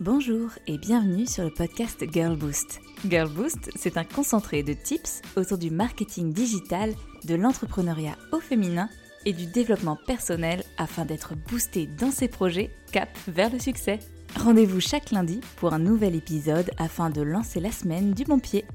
[0.00, 2.82] Bonjour et bienvenue sur le podcast Girl Boost.
[3.08, 6.92] Girl Boost, c'est un concentré de tips autour du marketing digital,
[7.24, 8.90] de l'entrepreneuriat au féminin
[9.24, 14.00] et du développement personnel afin d'être boosté dans ses projets cap vers le succès.
[14.38, 18.66] Rendez-vous chaque lundi pour un nouvel épisode afin de lancer la semaine du bon pied.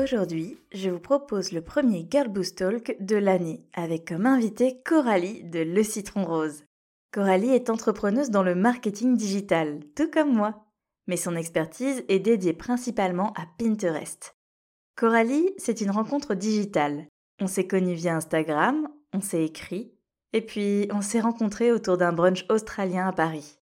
[0.00, 5.42] Aujourd'hui, je vous propose le premier Girl Boost Talk de l'année avec comme invité Coralie
[5.42, 6.62] de Le Citron Rose.
[7.14, 10.64] Coralie est entrepreneuse dans le marketing digital, tout comme moi,
[11.06, 14.34] mais son expertise est dédiée principalement à Pinterest.
[14.96, 17.06] Coralie, c'est une rencontre digitale.
[17.40, 19.94] On s'est connus via Instagram, on s'est écrit,
[20.32, 23.60] et puis on s'est rencontrés autour d'un brunch australien à Paris.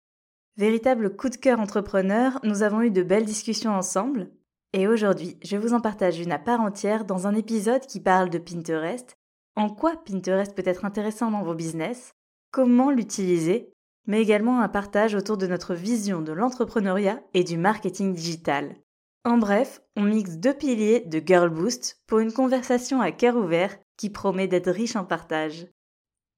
[0.56, 4.30] Véritable coup de cœur entrepreneur, nous avons eu de belles discussions ensemble,
[4.72, 8.30] et aujourd'hui, je vous en partage une à part entière dans un épisode qui parle
[8.30, 9.18] de Pinterest,
[9.54, 12.14] en quoi Pinterest peut être intéressant dans vos business,
[12.54, 13.72] comment l'utiliser,
[14.06, 18.76] mais également un partage autour de notre vision de l'entrepreneuriat et du marketing digital.
[19.24, 23.76] En bref, on mixe deux piliers de Girl Boost pour une conversation à cœur ouvert
[23.96, 25.66] qui promet d'être riche en partage.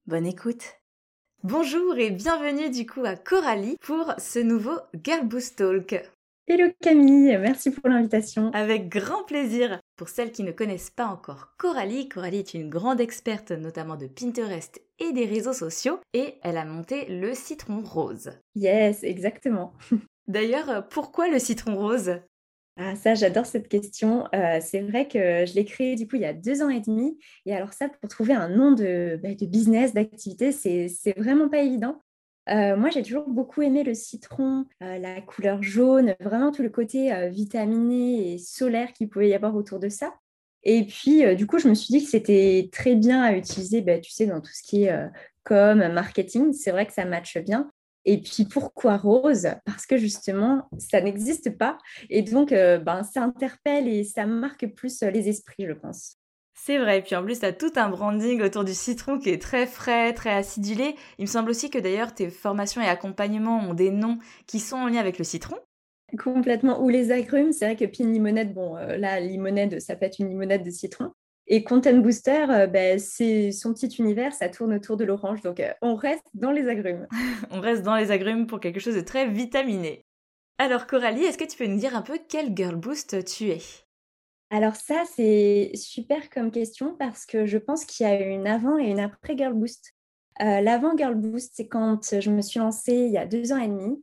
[0.07, 0.81] Bonne écoute
[1.43, 6.03] Bonjour et bienvenue du coup à Coralie pour ce nouveau Girl Boost Talk.
[6.49, 8.51] Hello Camille, merci pour l'invitation.
[8.55, 9.81] Avec grand plaisir.
[9.97, 14.07] Pour celles qui ne connaissent pas encore Coralie, Coralie est une grande experte notamment de
[14.07, 18.31] Pinterest et des réseaux sociaux et elle a monté le citron rose.
[18.55, 19.73] Yes, exactement.
[20.29, 22.21] D'ailleurs, pourquoi le citron rose?
[22.79, 24.29] Ah ça, j'adore cette question.
[24.35, 26.81] Euh, c'est vrai que je l'ai créé du coup il y a deux ans et
[26.81, 27.19] demi.
[27.47, 31.61] Et alors ça, pour trouver un nom de, bah, de business, d'activité, c'est vraiment pas
[31.61, 32.03] évident.
[32.49, 36.71] Euh, moi, j'ai toujours beaucoup aimé le citron, euh, la couleur jaune, vraiment tout le
[36.71, 40.15] côté euh, vitaminé et solaire qu'il pouvait y avoir autour de ça.
[40.69, 44.01] Et puis, du coup, je me suis dit que c'était très bien à utiliser, bah,
[44.01, 45.11] tu sais, dans tout ce qui est
[45.45, 46.53] com, marketing.
[46.53, 47.71] C'est vrai que ça matche bien.
[48.05, 49.49] Et puis pourquoi rose?
[49.65, 51.79] Parce que justement, ça n'existe pas.
[52.11, 56.17] Et donc, ben, ça interpelle et ça marque plus les esprits, je pense.
[56.59, 59.29] C'est vrai, et puis en plus, tu as tout un branding autour du citron qui
[59.31, 60.97] est très frais, très acidulé.
[61.19, 64.77] Il me semble aussi que d'ailleurs, tes formations et accompagnements ont des noms qui sont
[64.77, 65.57] en lien avec le citron.
[66.19, 66.83] Complètement.
[66.83, 70.19] Ou les agrumes, c'est vrai que Pin Limonade, bon, euh, là, limonade, ça peut être
[70.19, 71.13] une limonade de citron.
[71.49, 75.43] Et Content Booster, euh, ben, c'est son petit univers, ça tourne autour de l'orange.
[75.43, 77.07] Donc, euh, on reste dans les agrumes.
[77.51, 80.05] on reste dans les agrumes pour quelque chose de très vitaminé.
[80.59, 83.61] Alors, Coralie, est-ce que tu peux nous dire un peu quel girl boost tu es?
[84.51, 88.79] Alors ça, c'est super comme question parce que je pense qu'il y a une avant
[88.79, 89.93] et une après Girl Boost.
[90.41, 93.59] Euh, l'avant Girl Boost, c'est quand je me suis lancée il y a deux ans
[93.59, 94.01] et demi,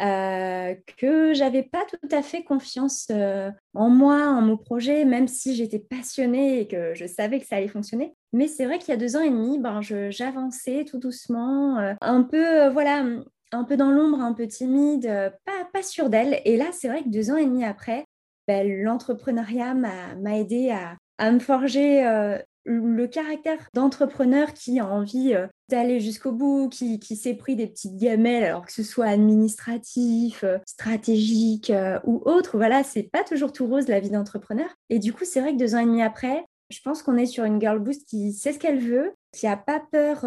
[0.00, 5.28] euh, que j'avais pas tout à fait confiance euh, en moi, en mon projet, même
[5.28, 8.14] si j'étais passionnée et que je savais que ça allait fonctionner.
[8.32, 9.80] Mais c'est vrai qu'il y a deux ans et demi, ben,
[10.10, 13.04] j'avançais tout doucement, un peu, voilà,
[13.52, 15.04] un peu dans l'ombre, un peu timide,
[15.44, 16.40] pas, pas sûre d'elle.
[16.46, 18.06] Et là, c'est vrai que deux ans et demi après,
[18.48, 25.46] ben, l'entrepreneuriat m'a aidé à, me forger euh, le caractère d'entrepreneur qui a envie euh,
[25.68, 30.58] d'aller jusqu'au bout, qui, s'est pris des petites gamelles, alors que ce soit administratif, euh,
[30.66, 31.72] stratégique
[32.04, 32.56] ou autre.
[32.56, 34.68] Voilà, c'est pas toujours tout rose la vie d'entrepreneur.
[34.90, 37.26] Et du coup, c'est vrai que deux ans et demi après, je pense qu'on est
[37.26, 40.26] sur une girl boost qui sait ce qu'elle veut, qui n'a pas peur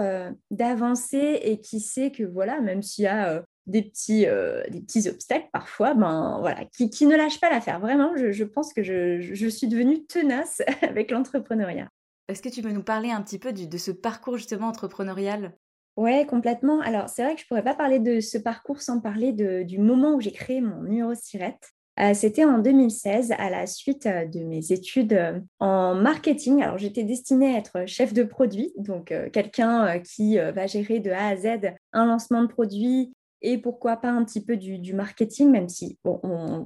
[0.52, 5.08] d'avancer et qui sait que voilà, même s'il y a des petits, euh, des petits
[5.10, 7.80] obstacles parfois, ben, voilà, qui, qui ne lâchent pas l'affaire.
[7.80, 11.90] Vraiment, je, je, pense que je, je, suis devenue tenace avec l'entrepreneuriat.
[12.28, 15.56] Est-ce que tu peux nous parler un petit peu de ce parcours justement entrepreneurial?
[15.96, 16.82] Ouais, complètement.
[16.82, 19.78] Alors, c'est vrai que je ne pourrais pas parler de ce parcours sans parler du
[19.80, 21.14] moment où j'ai créé mon numéro.
[22.00, 26.62] Euh, C'était en 2016, à la suite euh, de mes études euh, en marketing.
[26.64, 31.28] Alors, j'étais destinée à être chef de produit, donc quelqu'un qui va gérer de A
[31.28, 35.70] à Z un lancement de produit, et pourquoi pas un petit peu du, marketing, même
[35.70, 35.98] si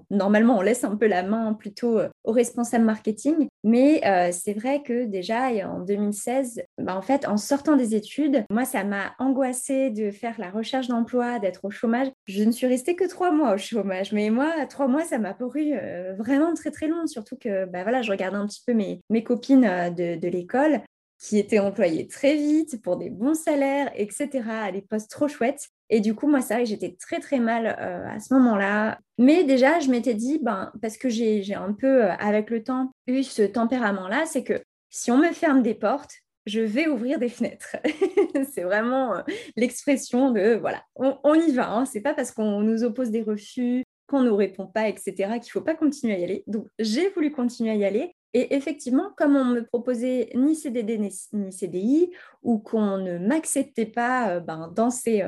[0.09, 3.47] normalement on laisse un peu la main plutôt euh, aux responsables marketing.
[3.63, 8.45] Mais euh, c'est vrai que déjà en 2016, bah, en fait, en sortant des études,
[8.49, 12.07] moi ça m'a angoissée de faire la recherche d'emploi, d'être au chômage.
[12.27, 15.33] Je ne suis restée que trois mois au chômage, mais moi trois mois ça m'a
[15.33, 18.73] paru euh, vraiment très très long, surtout que bah, voilà, je regardais un petit peu
[18.73, 20.81] mes, mes copines de, l'école
[21.19, 25.69] qui étaient employés très vite pour des bons salaires, etc., à des postes trop chouettes.
[25.89, 28.99] Et du coup, moi, ça, j'étais très, très mal euh, à ce moment-là.
[29.17, 32.91] Mais déjà, je m'étais dit, ben, parce que j'ai un peu, euh, avec le temps,
[33.07, 36.13] eu ce tempérament-là, c'est que si on me ferme des portes,
[36.45, 37.75] je vais ouvrir des fenêtres.
[38.53, 39.21] c'est vraiment euh,
[39.55, 41.71] l'expression de, voilà, on, y va.
[41.71, 41.85] Hein.
[41.85, 45.51] C'est pas parce qu'on nous oppose des refus, qu'on ne nous répond pas, etc., qu'il
[45.51, 46.43] faut pas continuer à y aller.
[46.45, 48.13] Donc, j'ai voulu continuer à y aller.
[48.35, 52.11] Et effectivement, comme on me proposait ni CDD ni CDI,
[52.43, 55.23] ou qu'on ne m'acceptait pas ben, dans, ces,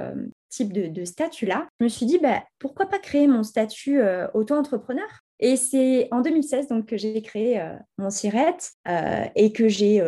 [0.51, 5.07] type de, statut-là, je me suis dit, bah, pourquoi pas créer mon statut euh, auto-entrepreneur?
[5.39, 8.57] Et c'est en 2016 donc, que j'ai créé euh, mon SIRET
[9.36, 10.03] et que j'ai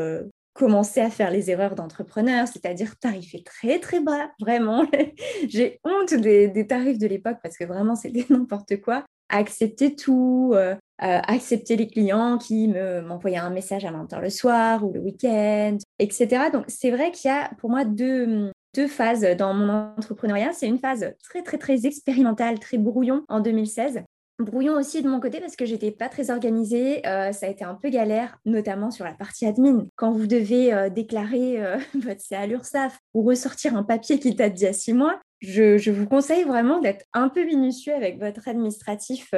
[0.54, 4.86] commencé à faire les erreurs d'entrepreneur, c'est-à-dire tarifer très très bas, vraiment.
[5.50, 9.04] j'ai honte des, tarifs de l'époque parce que vraiment c'était n'importe quoi.
[9.30, 10.54] Accepter tout,
[11.00, 16.52] accepter les clients qui m'envoyaient un message à 20h le soir ou le week-end, etc.
[16.54, 20.54] Donc c'est vrai qu'il y a pour moi deux, deux phases dans mon entrepreneuriat.
[20.54, 24.04] C'est une phase très, très, très expérimentale, très brouillon en 2016.
[24.40, 27.08] Brouillon aussi de mon côté parce que j'étais pas très organisée.
[27.08, 29.86] Euh, ça a été un peu galère, notamment sur la partie admin.
[29.96, 34.34] Quand vous devez euh, déclarer euh, votre CA à l'URSSAF ou ressortir un papier qui
[34.34, 38.18] date d'il y a six mois, je, vous conseille vraiment d'être un peu minutieux avec
[38.18, 39.34] votre administratif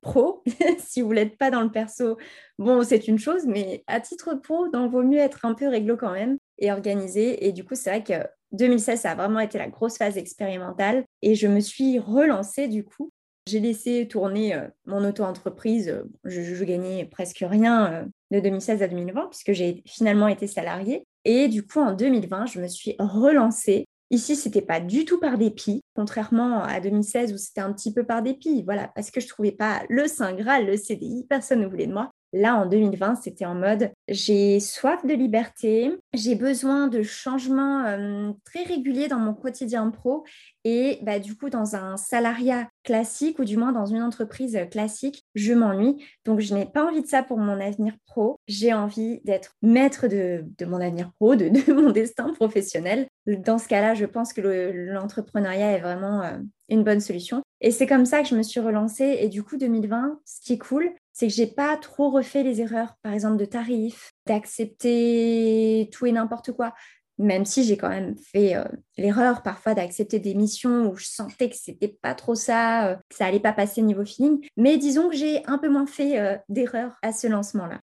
[0.00, 0.42] pro.
[0.78, 2.16] si vous l'êtes pas dans le perso,
[2.58, 5.98] bon, c'est une chose, mais à titre pro, il vaut mieux être un peu réglo
[5.98, 7.46] quand même et organisé.
[7.46, 11.04] Et du coup, c'est vrai que 2016, ça a vraiment été la grosse phase expérimentale
[11.22, 13.10] et je me suis relancée du coup.
[13.46, 15.88] J'ai laissé tourner euh, mon auto-entreprise.
[15.88, 21.04] Euh, je, gagnais presque rien euh, de 2016 à 2020 puisque j'ai finalement été salariée.
[21.24, 23.86] Et du coup, en 2020, je me suis relancée.
[24.10, 28.04] Ici, c'était pas du tout par dépit, contrairement à 2016 où c'était un petit peu
[28.04, 28.62] par dépit.
[28.64, 31.92] Voilà, parce que je trouvais pas le Saint Graal, le CDI, personne ne voulait de
[31.92, 32.09] moi.
[32.32, 38.30] Là, en 2020, c'était en mode j'ai soif de liberté, j'ai besoin de changements euh,
[38.44, 40.24] très réguliers dans mon quotidien pro
[40.64, 45.24] et bah, du coup, dans un salariat classique ou du moins dans une entreprise classique,
[45.34, 46.04] je m'ennuie.
[46.24, 48.36] Donc, je n'ai pas envie de ça pour mon avenir pro.
[48.46, 53.08] J'ai envie d'être maître de, mon avenir pro, de, mon destin professionnel.
[53.26, 56.38] Dans ce cas-là, je pense que l'entrepreneuriat est vraiment euh,
[56.68, 57.42] une bonne solution.
[57.62, 59.18] Et c'est comme ça que je me suis relancée.
[59.20, 62.60] Et du coup, 2020, ce qui est cool, c'est que j'ai pas trop refait les
[62.60, 66.74] erreurs, par exemple, de tarifs, d'accepter tout et n'importe quoi.
[67.18, 68.64] Même si j'ai quand même fait euh,
[68.96, 73.16] l'erreur parfois d'accepter des missions où je sentais que c'était pas trop ça, euh, que
[73.16, 74.46] ça allait pas passer niveau feeling.
[74.56, 77.79] Mais disons que j'ai un peu moins fait euh, d'erreurs à ce lancement-là.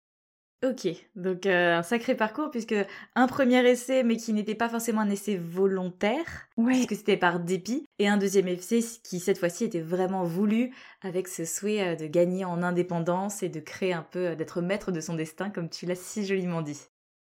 [0.65, 0.87] Ok,
[1.17, 2.77] donc euh, un sacré parcours puisque
[3.17, 7.85] un premier essai mais qui n'était pas forcément un essai volontaire puisque c'était par dépit
[7.99, 12.07] et un deuxième essai qui cette fois-ci était vraiment voulu avec ce souhait euh, de
[12.07, 15.69] gagner en indépendance et de créer un peu, euh, d'être maître de son destin comme
[15.69, 16.79] tu l'as si joliment dit.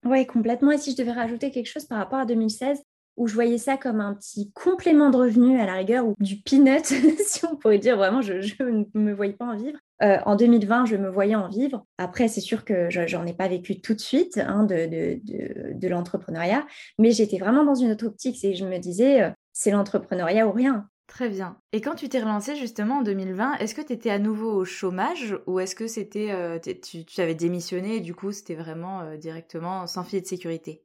[0.03, 0.71] Oui, complètement.
[0.71, 2.81] Et si je devais rajouter quelque chose par rapport à 2016,
[3.17, 6.37] où je voyais ça comme un petit complément de revenu à la rigueur ou du
[6.37, 6.85] peanut,
[7.19, 9.77] si on pourrait dire vraiment, je, ne me voyais pas en vivre.
[10.03, 11.85] Euh, en 2020, je me voyais en vivre.
[11.97, 15.87] Après, c'est sûr que j'en ai pas vécu tout de suite hein, de, de, de,
[15.87, 16.65] l'entrepreneuriat,
[16.99, 20.51] mais j'étais vraiment dans une autre optique et je me disais, euh, c'est l'entrepreneuriat ou
[20.51, 20.87] rien.
[21.07, 21.57] Très bien.
[21.71, 24.65] Et quand tu t'es relancée justement en 2020, est-ce que tu étais à nouveau au
[24.65, 29.15] chômage ou est-ce que c'était euh, tu, tu, avais démissionné et du coup c'était vraiment
[29.15, 30.83] directement sans filet de sécurité?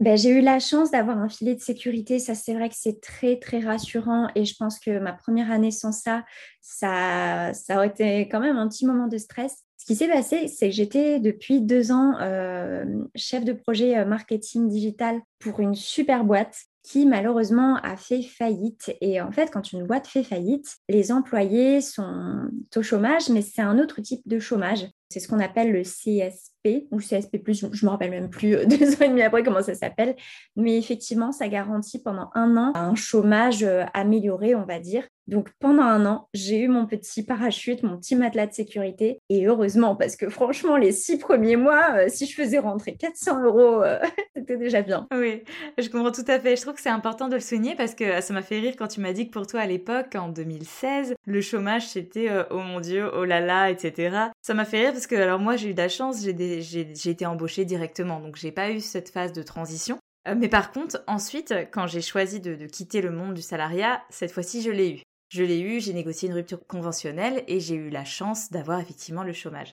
[0.00, 2.18] Ben, j'ai eu la chance d'avoir un filet de sécurité.
[2.18, 4.28] Ça, c'est vrai que c'est très, très rassurant.
[4.34, 6.24] Et je pense que ma première année sans ça,
[6.60, 9.64] ça, ça aurait été quand même un petit moment de stress.
[9.78, 12.84] Ce qui s'est passé, c'est que j'étais depuis deux ans euh,
[13.14, 18.94] chef de projet euh, marketing digital pour une super boîte qui malheureusement a fait faillite.
[19.00, 23.62] Et en fait, quand une boîte fait faillite, les employés sont au chômage, mais c'est
[23.62, 24.86] un autre type de chômage.
[25.08, 26.56] C'est ce qu'on appelle le CSP
[26.90, 29.62] ou CSP+, je ne me rappelle même plus euh, deux ans et demi après comment
[29.62, 30.16] ça s'appelle.
[30.56, 35.04] Mais effectivement, ça garantit pendant un an un chômage euh, amélioré, on va dire.
[35.28, 39.20] Donc pendant un an, j'ai eu mon petit parachute, mon petit matelas de sécurité.
[39.28, 43.42] Et heureusement, parce que franchement, les six premiers mois, euh, si je faisais rentrer 400
[43.42, 43.82] euros,
[44.36, 45.08] c'était déjà bien.
[45.12, 45.42] Oui,
[45.78, 46.56] je comprends tout à fait.
[46.56, 48.86] Je trouve que c'est important de le souligner parce que ça m'a fait rire quand
[48.86, 52.80] tu m'as dit que pour toi à l'époque, en 2016, le chômage c'était oh mon
[52.80, 54.30] Dieu, oh là là, etc.
[54.46, 57.26] Ça m'a fait rire parce que alors moi j'ai eu de la chance, j'ai été
[57.26, 59.98] embauchée directement, donc j'ai pas eu cette phase de transition.
[60.28, 64.04] Euh, mais par contre, ensuite, quand j'ai choisi de, de, quitter le monde du salariat,
[64.08, 65.02] cette fois-ci je l'ai eu.
[65.30, 69.24] Je l'ai eu, j'ai négocié une rupture conventionnelle et j'ai eu la chance d'avoir effectivement
[69.24, 69.72] le chômage.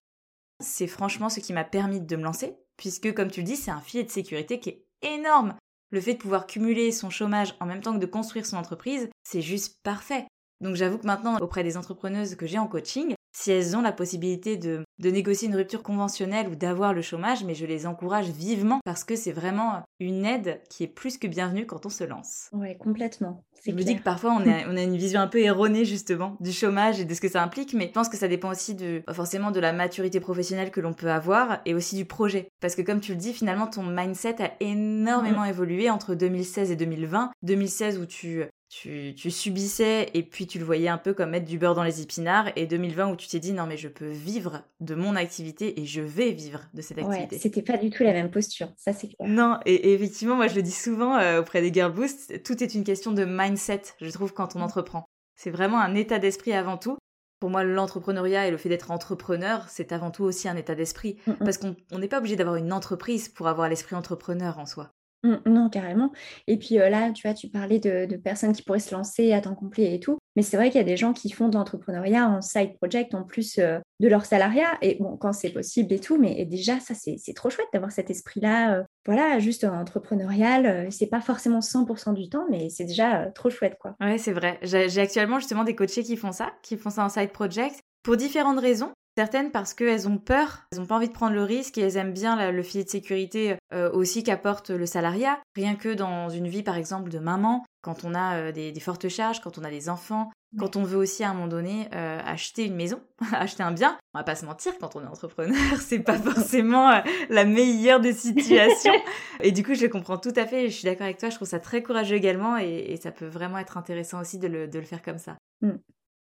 [0.60, 3.70] C'est franchement ce qui m'a permis de me lancer, puisque comme tu le dis, c'est
[3.70, 5.54] un filet de sécurité qui est énorme.
[5.92, 9.08] Le fait de pouvoir cumuler son chômage en même temps que de construire son entreprise,
[9.22, 10.26] c'est juste parfait.
[10.64, 13.92] Donc j'avoue que maintenant, auprès des entrepreneuses que j'ai en coaching, si elles ont la
[13.92, 18.80] possibilité de, négocier une rupture conventionnelle ou d'avoir le chômage, mais je les encourage vivement
[18.86, 22.48] parce que c'est vraiment une aide qui est plus que bienvenue quand on se lance.
[22.54, 23.44] Oui, complètement.
[23.66, 26.38] Je me dis que parfois on a, on a une vision un peu erronée justement
[26.40, 28.76] du chômage et de ce que ça implique, mais je pense que ça dépend aussi
[28.76, 32.50] de forcément de la maturité professionnelle que l'on peut avoir et aussi du projet.
[32.62, 35.50] Parce que comme tu le dis, finalement ton mindset a énormément mm.
[35.50, 37.32] évolué entre 2016 et 2020.
[37.42, 38.44] 2016 où tu
[38.82, 41.84] tu, tu, subissais et puis tu le voyais un peu comme mettre du beurre dans
[41.84, 45.16] les épinards et 2020 où tu t'es dit non mais je peux vivre de mon
[45.16, 47.36] activité et je vais vivre de cette activité.
[47.36, 49.30] Ouais, c'était pas du tout la même posture, ça c'est clair.
[49.30, 52.74] Non, et, effectivement moi je le dis souvent euh, auprès des Girl Boost, tout est
[52.74, 54.64] une question de mindset, je trouve quand on mm.
[54.64, 55.06] entreprend.
[55.36, 56.98] C'est vraiment un état d'esprit avant tout.
[57.40, 61.18] Pour moi, l'entrepreneuriat et le fait d'être entrepreneur, c'est avant tout aussi un état d'esprit.
[61.28, 61.38] Mm, mm.
[61.40, 64.94] Parce qu'on n'est pas obligé d'avoir une entreprise pour avoir l'esprit entrepreneur en soi.
[65.24, 66.12] Mmh, non, carrément.
[66.48, 69.56] Et puis là, tu vois, tu parlais de, personnes qui pourraient se lancer à temps
[69.56, 70.18] complet et tout.
[70.36, 73.14] Mais c'est vrai qu'il y a des gens qui font de l'entrepreneuriat en side project
[73.14, 74.78] en plus de leur salariat.
[74.82, 78.10] Et bon, quand c'est possible et tout, mais déjà, ça, c'est trop chouette d'avoir cet
[78.10, 78.84] esprit-là.
[79.06, 80.92] Voilà, juste entrepreneurial.
[80.92, 83.96] c'est pas forcément 100% du temps, mais c'est déjà trop chouette, quoi.
[84.02, 84.60] Ouais, c'est vrai.
[84.64, 88.18] J'ai actuellement justement des coachés qui font ça, qui font ça en side project pour
[88.18, 88.92] différentes raisons.
[89.16, 91.98] Certaines parce qu'elles ont peur, elles n'ont pas envie de prendre le risque et elles
[91.98, 95.40] aiment bien le filet de sécurité euh, aussi qu'apporte le salariat.
[95.56, 99.10] Rien que dans une vie par exemple de maman, quand on a euh, des, fortes
[99.10, 102.20] charges, quand on a des enfants, quand on veut aussi à un moment donné euh,
[102.26, 103.02] acheter une maison,
[103.34, 107.04] acheter un bien, on va pas se mentir, quand on est entrepreneur, c'est pas forcément
[107.30, 108.94] la meilleure des situations.
[109.42, 110.66] et du coup, je le comprends tout à fait.
[110.66, 111.30] Et je suis d'accord avec toi.
[111.30, 114.82] Je trouve ça très courageux également, et, ça peut vraiment être intéressant aussi de le,
[114.82, 115.38] faire comme ça.
[115.62, 115.74] Mm.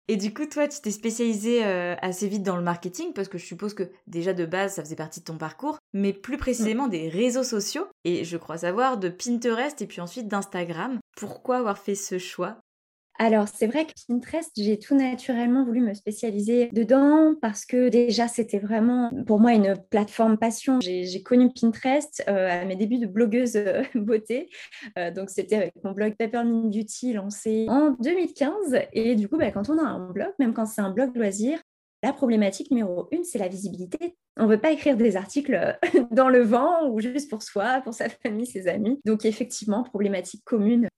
[0.09, 3.39] Et du coup, toi, tu t'es spécialisé euh, assez vite dans le marketing parce que
[3.39, 6.89] je suppose que déjà de base, ça faisait partie de ton parcours, mais plus précisément
[6.89, 10.99] des réseaux sociaux et je crois savoir de Pinterest et puis ensuite d'Instagram.
[11.17, 12.59] Pourquoi avoir fait ce choix?
[13.17, 18.27] Alors, c'est vrai que Pinterest, j'ai tout naturellement voulu me spécialiser dedans parce que déjà,
[18.27, 20.81] c'était vraiment pour moi une plateforme passion.
[20.81, 24.51] J'ai connu Pinterest euh, à mes débuts de blogueuse euh, beauté.
[24.99, 28.81] Euh, donc, c'était avec mon blog Peppermint Beauty lancé en 2015.
[28.93, 31.61] Et du coup, bah, quand on a un blog, même quand c'est un blog loisir,
[32.03, 34.17] la problématique numéro une, c'est la visibilité.
[34.37, 35.79] On ne veut pas écrire des articles
[36.11, 39.01] dans le vent ou juste pour soi, pour sa famille, ses amis.
[39.05, 40.89] Donc effectivement, problématique commune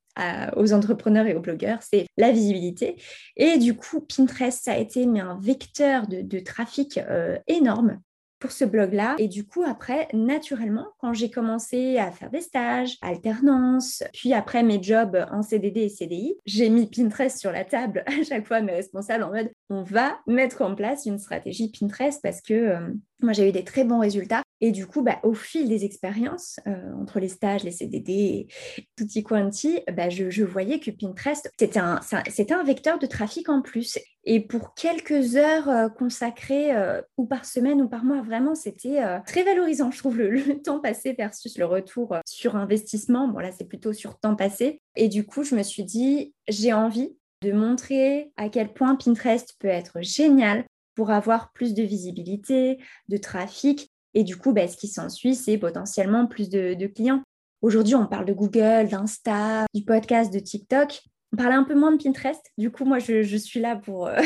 [0.56, 2.96] aux entrepreneurs et aux blogueurs, c'est la visibilité.
[3.37, 8.00] Et du coup, Pinterest, ça a été un vecteur de, trafic euh, énorme
[8.38, 9.16] pour ce blog-là.
[9.18, 14.62] Et du coup, après, naturellement, quand j'ai commencé à faire des stages, alternance, puis après
[14.62, 18.61] mes jobs en CDD et CDI, j'ai mis Pinterest sur la table à chaque fois
[18.61, 22.78] mes responsables en mode on va mettre en place une stratégie Pinterest parce que euh,
[23.23, 24.42] moi j'ai eu des très bons résultats.
[24.60, 28.46] Et du coup, bah, au fil des expériences, euh, entre les stages, les CDD et
[28.96, 33.98] tutti quanti, bah, je, voyais que Pinterest, c'était un, vecteur de trafic en plus.
[34.25, 36.70] Et pour quelques heures euh, consacrées,
[37.16, 40.80] ou par semaine ou par mois, vraiment, c'était très valorisant, je trouve, le, le, temps
[40.80, 43.28] passé versus le retour sur investissement.
[43.28, 44.80] Bon, là, c'est plutôt sur temps passé.
[44.96, 49.54] Et du coup, je me suis dit, j'ai envie de montrer à quel point Pinterest
[49.58, 53.92] peut être génial pour avoir plus de visibilité, de trafic.
[54.16, 57.23] Et du coup, bah, ce qui s'ensuit, c'est potentiellement plus de, clients.
[57.61, 61.02] Aujourd'hui, on parle de Google, d'Insta, du podcast, de TikTok.
[61.35, 62.40] On parlait un peu moins de Pinterest.
[62.56, 64.16] Du coup, moi, je, suis là pour euh,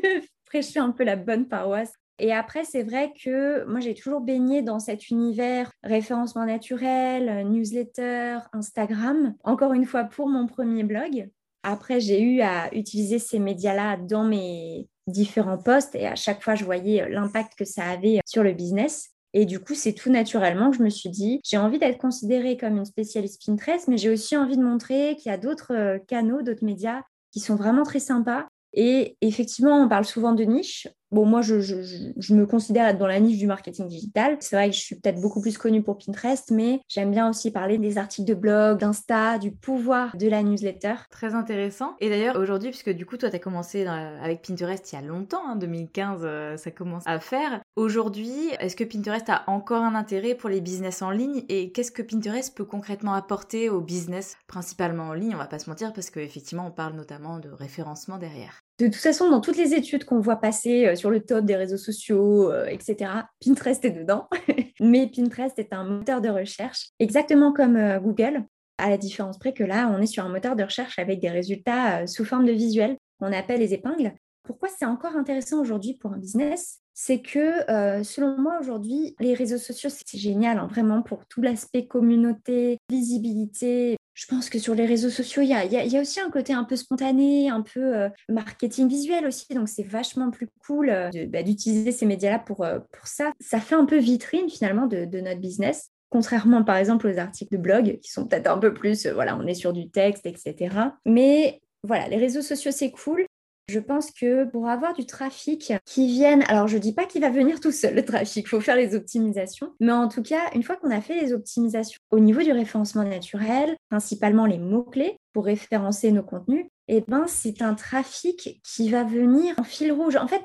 [0.44, 1.94] prêcher un peu la bonne paroisse.
[2.18, 8.40] Et après, c'est vrai que moi, j'ai toujours baigné dans cet univers référencement naturel, newsletter,
[8.52, 9.34] Instagram.
[9.44, 11.30] Encore une fois, pour mon premier blog.
[11.62, 16.54] Après, j'ai eu à utiliser ces médias-là dans mes différents postes et à chaque fois,
[16.54, 19.14] je voyais euh, l'impact que ça avait sur le business.
[19.40, 22.56] Et du coup, c'est tout naturellement que je me suis dit, j'ai envie d'être considérée
[22.56, 25.98] comme une spécialiste Pinterest, mais j'ai aussi envie de montrer qu'il y a d'autres euh,
[26.08, 30.88] canaux, d'autres médias qui sont vraiment très sympas et effectivement, on parle souvent de niche.
[31.10, 34.36] Bon, moi, je, me considère être dans la niche du marketing digital.
[34.40, 37.78] C'est vrai je suis peut-être beaucoup plus connue pour Pinterest, mais j'aime bien aussi parler
[37.78, 40.94] des articles de blog, d'Insta, du pouvoir de la newsletter.
[41.10, 41.96] Très intéressant.
[42.00, 45.02] Et d'ailleurs, aujourd'hui, puisque du coup, toi, tu as commencé avec Pinterest il y a
[45.02, 47.62] longtemps, hein, 2015, euh, ça commence à faire.
[47.76, 51.42] Aujourd'hui, est-ce que Pinterest a encore un intérêt pour les business en ligne?
[51.48, 55.34] Et qu'est-ce que Pinterest peut concrètement apporter au business, principalement en ligne?
[55.34, 58.60] On va pas se mentir parce qu'effectivement, on parle notamment de référencement derrière.
[58.78, 61.56] De toute façon, dans toutes les études qu'on voit passer euh, sur le top des
[61.56, 63.10] réseaux sociaux, euh, etc.,
[63.44, 64.28] Pinterest est dedans.
[64.80, 68.44] Mais Pinterest est un moteur de recherche, exactement comme euh, Google,
[68.78, 71.30] à la différence près que là, on est sur un moteur de recherche avec des
[71.30, 74.12] résultats sous forme de visuels qu'on appelle les épingles.
[74.44, 76.78] Pourquoi c'est encore intéressant aujourd'hui pour un business?
[77.00, 77.62] C'est que,
[78.02, 83.96] selon moi, aujourd'hui, les réseaux sociaux, c'est génial, hein, vraiment, pour tout l'aspect communauté, visibilité,
[84.18, 86.74] je pense que sur les réseaux sociaux, il y a, aussi un côté un peu
[86.74, 89.46] spontané, un peu euh, marketing visuel aussi.
[89.54, 93.30] Donc, c'est vachement plus cool euh, bah, d'utiliser ces médias-là pour, euh, pour ça.
[93.38, 95.92] Ça fait un peu vitrine finalement de, notre business.
[96.10, 99.46] Contrairement par exemple aux articles de blog qui sont peut-être un peu plus, voilà, on
[99.46, 100.74] est sur du texte, etc.
[101.06, 103.24] Mais voilà, les réseaux sociaux, c'est cool.
[103.68, 107.28] Je pense que pour avoir du trafic qui vienne, alors je dis pas qu'il va
[107.28, 110.62] venir tout seul le trafic, il faut faire les optimisations, mais en tout cas, une
[110.62, 115.44] fois qu'on a fait les optimisations au niveau du référencement naturel, principalement les mots-clés pour
[115.44, 120.16] référencer nos contenus, eh ben, c'est un trafic qui va venir en fil rouge.
[120.16, 120.42] En fait,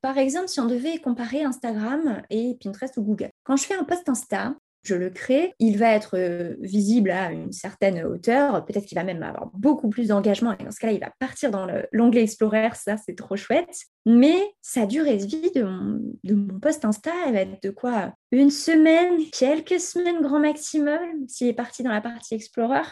[0.00, 3.84] par exemple, si on devait comparer Instagram et Pinterest ou Google, quand je fais un
[3.84, 8.86] post Insta, je le crée, il va être euh, visible à une certaine hauteur, peut-être
[8.86, 11.66] qu'il va même avoir beaucoup plus d'engagement, et dans ce cas-là, il va partir dans
[11.92, 13.76] l'onglet Explorer, ça c'est trop chouette.
[14.06, 17.70] Mais sa durée de vie de mon, de mon post Insta, elle va être de
[17.70, 18.12] quoi?
[18.32, 22.82] Une semaine, quelques semaines grand maximum, s'il est parti dans la partie Explorer.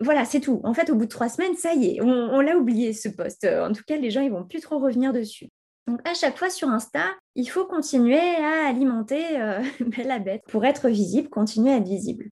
[0.00, 0.60] Voilà, c'est tout.
[0.64, 3.08] En fait, au bout de trois semaines, ça y est, on, on l'a oublié ce
[3.08, 3.44] post.
[3.44, 5.48] En tout cas, les gens, ils vont plus trop revenir dessus.
[5.86, 9.62] Donc à chaque fois sur Insta, il faut continuer à alimenter euh,
[10.04, 12.30] la bête pour être visible, continuer à être visible.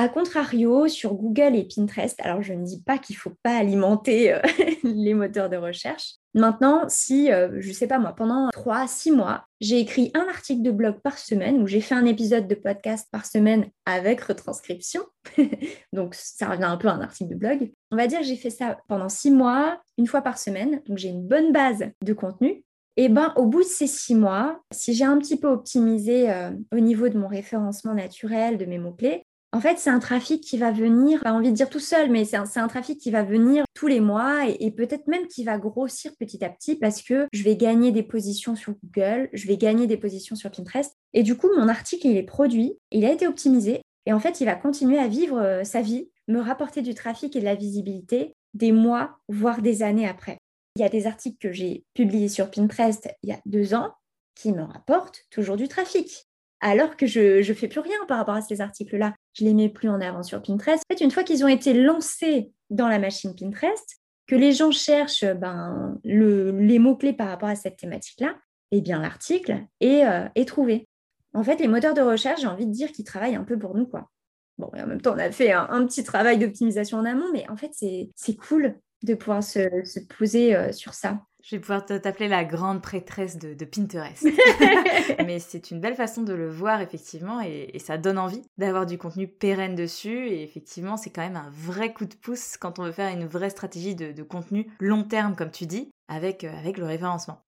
[0.00, 3.56] A contrario, sur Google et Pinterest, alors je ne dis pas qu'il ne faut pas
[3.56, 4.40] alimenter euh,
[4.84, 6.14] les moteurs de recherche.
[6.34, 10.28] Maintenant, si, euh, je ne sais pas moi, pendant 3 6 mois, j'ai écrit un
[10.28, 14.20] article de blog par semaine ou j'ai fait un épisode de podcast par semaine avec
[14.20, 15.02] retranscription,
[15.92, 18.50] donc ça revient un peu à un article de blog, on va dire j'ai fait
[18.50, 22.62] ça pendant 6 mois, une fois par semaine, donc j'ai une bonne base de contenu
[23.00, 26.50] eh ben, au bout de ces six mois, si j'ai un petit peu optimisé euh,
[26.72, 30.58] au niveau de mon référencement naturel, de mes mots-clés, en fait, c'est un trafic qui
[30.58, 33.64] va venir, pas envie de dire tout seul, mais c'est un, trafic qui va venir
[33.72, 37.44] tous les mois et, peut-être même qui va grossir petit à petit parce que je
[37.44, 40.92] vais gagner des positions sur Google, je vais gagner des positions sur Pinterest.
[41.14, 44.40] Et du coup, mon article, il est produit, il a été optimisé et en fait,
[44.40, 47.54] il va continuer à vivre euh, sa vie, me rapporter du trafic et de la
[47.54, 50.38] visibilité des mois, voire des années après.
[50.78, 53.94] Il y a des articles que j'ai publiés sur Pinterest il y a deux ans
[54.36, 56.28] qui me rapportent toujours du trafic.
[56.60, 59.12] Alors que je ne fais plus rien par rapport à ces articles-là.
[59.34, 60.84] Je ne les mets plus en avant sur Pinterest.
[60.88, 63.96] En fait, une fois qu'ils ont été lancés dans la machine Pinterest,
[64.28, 68.36] que les gens cherchent ben, les mots-clés par rapport à cette thématique-là,
[68.70, 70.86] eh bien l'article est, euh, est, trouvé.
[71.34, 73.74] En fait, les moteurs de recherche, j'ai envie de dire qu'ils travaillent un peu pour
[73.74, 73.86] nous.
[73.86, 74.10] quoi.
[74.58, 77.56] Bon, en même temps, on a fait un petit travail d'optimisation en amont, mais en
[77.56, 81.20] fait, c'est cool de pouvoir se, poser euh, sur ça.
[81.42, 84.24] Je vais pouvoir t'appeler la grande prêtresse de, Pinterest.
[85.24, 88.98] Mais c'est une belle façon de le voir, effectivement, et, ça donne envie d'avoir du
[88.98, 90.28] contenu pérenne dessus.
[90.28, 93.26] Et effectivement, c'est quand même un vrai coup de pouce quand on veut faire une
[93.26, 97.40] vraie stratégie de, de contenu long terme, comme tu dis, avec, euh, avec le référencement.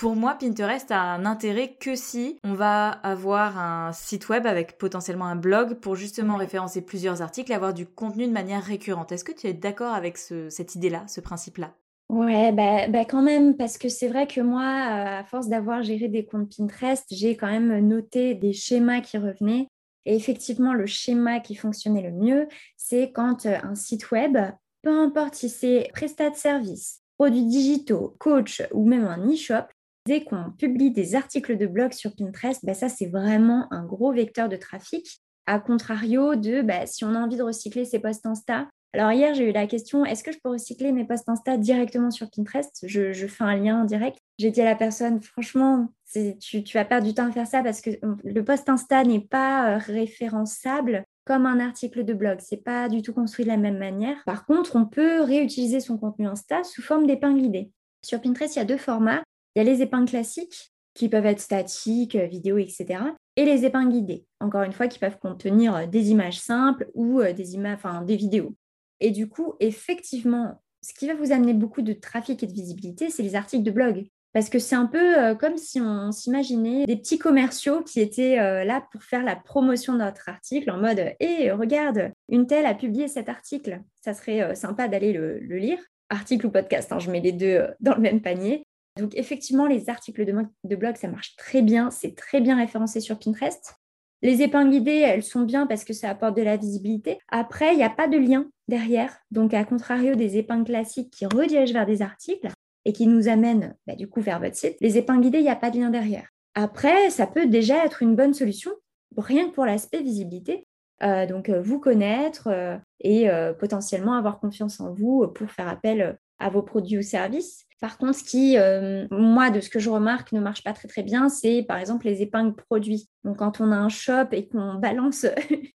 [0.00, 4.78] Pour moi, Pinterest a un intérêt que si on va avoir un site web avec
[4.78, 9.12] potentiellement un blog pour justement référencer plusieurs articles et avoir du contenu de manière récurrente.
[9.12, 11.74] Est-ce que tu es d'accord avec cette idée-là, ce principe-là?
[12.08, 15.82] Ouais, bah, bah, quand même, parce que c'est vrai que moi, euh, à force d'avoir
[15.82, 19.68] géré des comptes Pinterest, j'ai quand même noté des schémas qui revenaient.
[20.06, 24.38] Et effectivement, le schéma qui fonctionnait le mieux, c'est quand euh, un site web,
[24.80, 29.66] peu importe si c'est prestat de service, produits digitaux, coach ou même un e-shop,
[30.06, 34.12] Dès qu'on publie des articles de blog sur Pinterest, bah, ça c'est vraiment un gros
[34.12, 35.20] vecteur de trafic.
[35.46, 38.68] À contrario de bah, si on a envie de recycler ses posts Insta.
[38.92, 42.10] Alors hier, j'ai eu la question, est-ce que je peux recycler mes posts Insta directement
[42.10, 42.84] sur Pinterest?
[42.84, 44.18] Je, fais un lien direct.
[44.38, 47.62] J'ai dit à la personne, franchement, tu, tu vas perdre du temps à faire ça
[47.62, 47.90] parce que
[48.24, 52.38] le post Insta n'est pas euh, référençable comme un article de blog.
[52.40, 54.16] C'est pas du tout construit de la même manière.
[54.26, 57.70] Par contre, on peut réutiliser son contenu Insta sous forme d'épingle idée.
[58.04, 59.22] Sur Pinterest, il y a deux formats.
[59.54, 63.00] Il y a les épingles classiques qui peuvent être statiques, euh, vidéo, etc.
[63.36, 67.20] Et les épingles guidées, encore une fois, qui peuvent contenir euh, des images simples ou
[67.20, 68.54] euh, des, images, des vidéos.
[69.00, 73.10] Et du coup, effectivement, ce qui va vous amener beaucoup de trafic et de visibilité,
[73.10, 74.06] c'est les articles de blog.
[74.32, 78.86] Parce que c'est un peu comme si on s'imaginait des petits commerciaux qui étaient là
[78.92, 82.74] pour faire la promotion de notre article en mode Hé, eh, regarde, une telle a
[82.74, 83.80] publié cet article.
[84.00, 85.80] Ça serait sympa d'aller le, lire.
[86.10, 88.64] Article ou podcast, hein, je mets les deux dans le même panier.
[88.98, 93.18] Donc effectivement, les articles de, blog, ça marche très bien, c'est très bien référencé sur
[93.18, 93.74] Pinterest.
[94.22, 97.18] Les épingles idées, elles sont bien parce que ça apporte de la visibilité.
[97.28, 99.16] Après, il n'y a pas de lien derrière.
[99.30, 102.48] Donc, à contrario des épingles classiques qui redirigent vers des articles
[102.84, 105.50] et qui nous amènent bah, du coup vers votre site, les épingles idées, il n'y
[105.50, 106.28] a pas de lien derrière.
[106.54, 108.72] Après, ça peut déjà être une bonne solution,
[109.16, 110.66] rien que pour l'aspect visibilité.
[111.02, 116.18] Euh, donc, euh, vous connaître euh, et potentiellement avoir confiance en vous pour faire appel
[116.38, 117.66] à vos produits ou services.
[117.80, 120.86] Par contre, ce qui, euh, moi, de ce que je remarque, ne marche pas très
[120.86, 123.08] très bien, c'est par exemple les épingles produits.
[123.24, 125.24] Donc, quand on a un shop et qu'on balance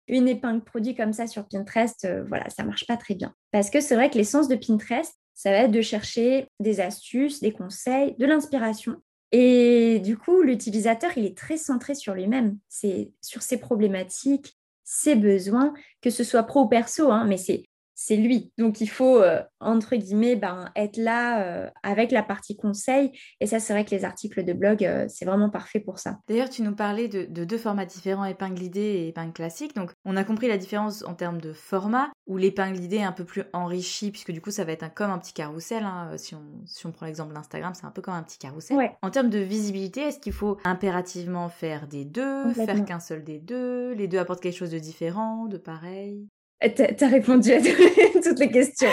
[0.07, 3.33] une épingle produit comme ça sur Pinterest, euh, voilà, ça marche pas très bien.
[3.51, 7.39] Parce que c'est vrai que l'essence de Pinterest, ça va être de chercher des astuces,
[7.39, 8.97] des conseils, de l'inspiration.
[9.31, 15.15] Et du coup, l'utilisateur, il est très centré sur lui-même, c'est sur ses problématiques, ses
[15.15, 17.63] besoins, que ce soit pro ou perso, hein, mais c'est
[18.05, 18.51] c'est lui.
[18.57, 23.17] Donc, il faut, euh, entre guillemets, ben, être là euh, avec la partie conseil.
[23.39, 26.19] Et ça, c'est vrai que les articles de blog, euh, c'est vraiment parfait pour ça.
[26.27, 29.73] D'ailleurs, tu nous parlais de, deux formats différents, épingle idée et épingle classique.
[29.73, 33.13] Donc, on a compris la différence en termes de format, où l'épingle idée est un
[33.13, 35.83] peu plus enrichie, puisque du coup, ça va être un, comme un petit carrousel.
[35.83, 36.11] Hein.
[36.17, 38.77] Si, on, si on prend l'exemple d'Instagram, c'est un peu comme un petit carrousel.
[39.01, 43.39] En termes de visibilité, est-ce qu'il faut impérativement faire des deux, faire qu'un seul des
[43.39, 43.93] deux?
[43.93, 46.27] Les deux apportent quelque chose de différent, de pareil?
[46.69, 47.61] Tu as répondu à
[48.23, 48.89] toutes les questions.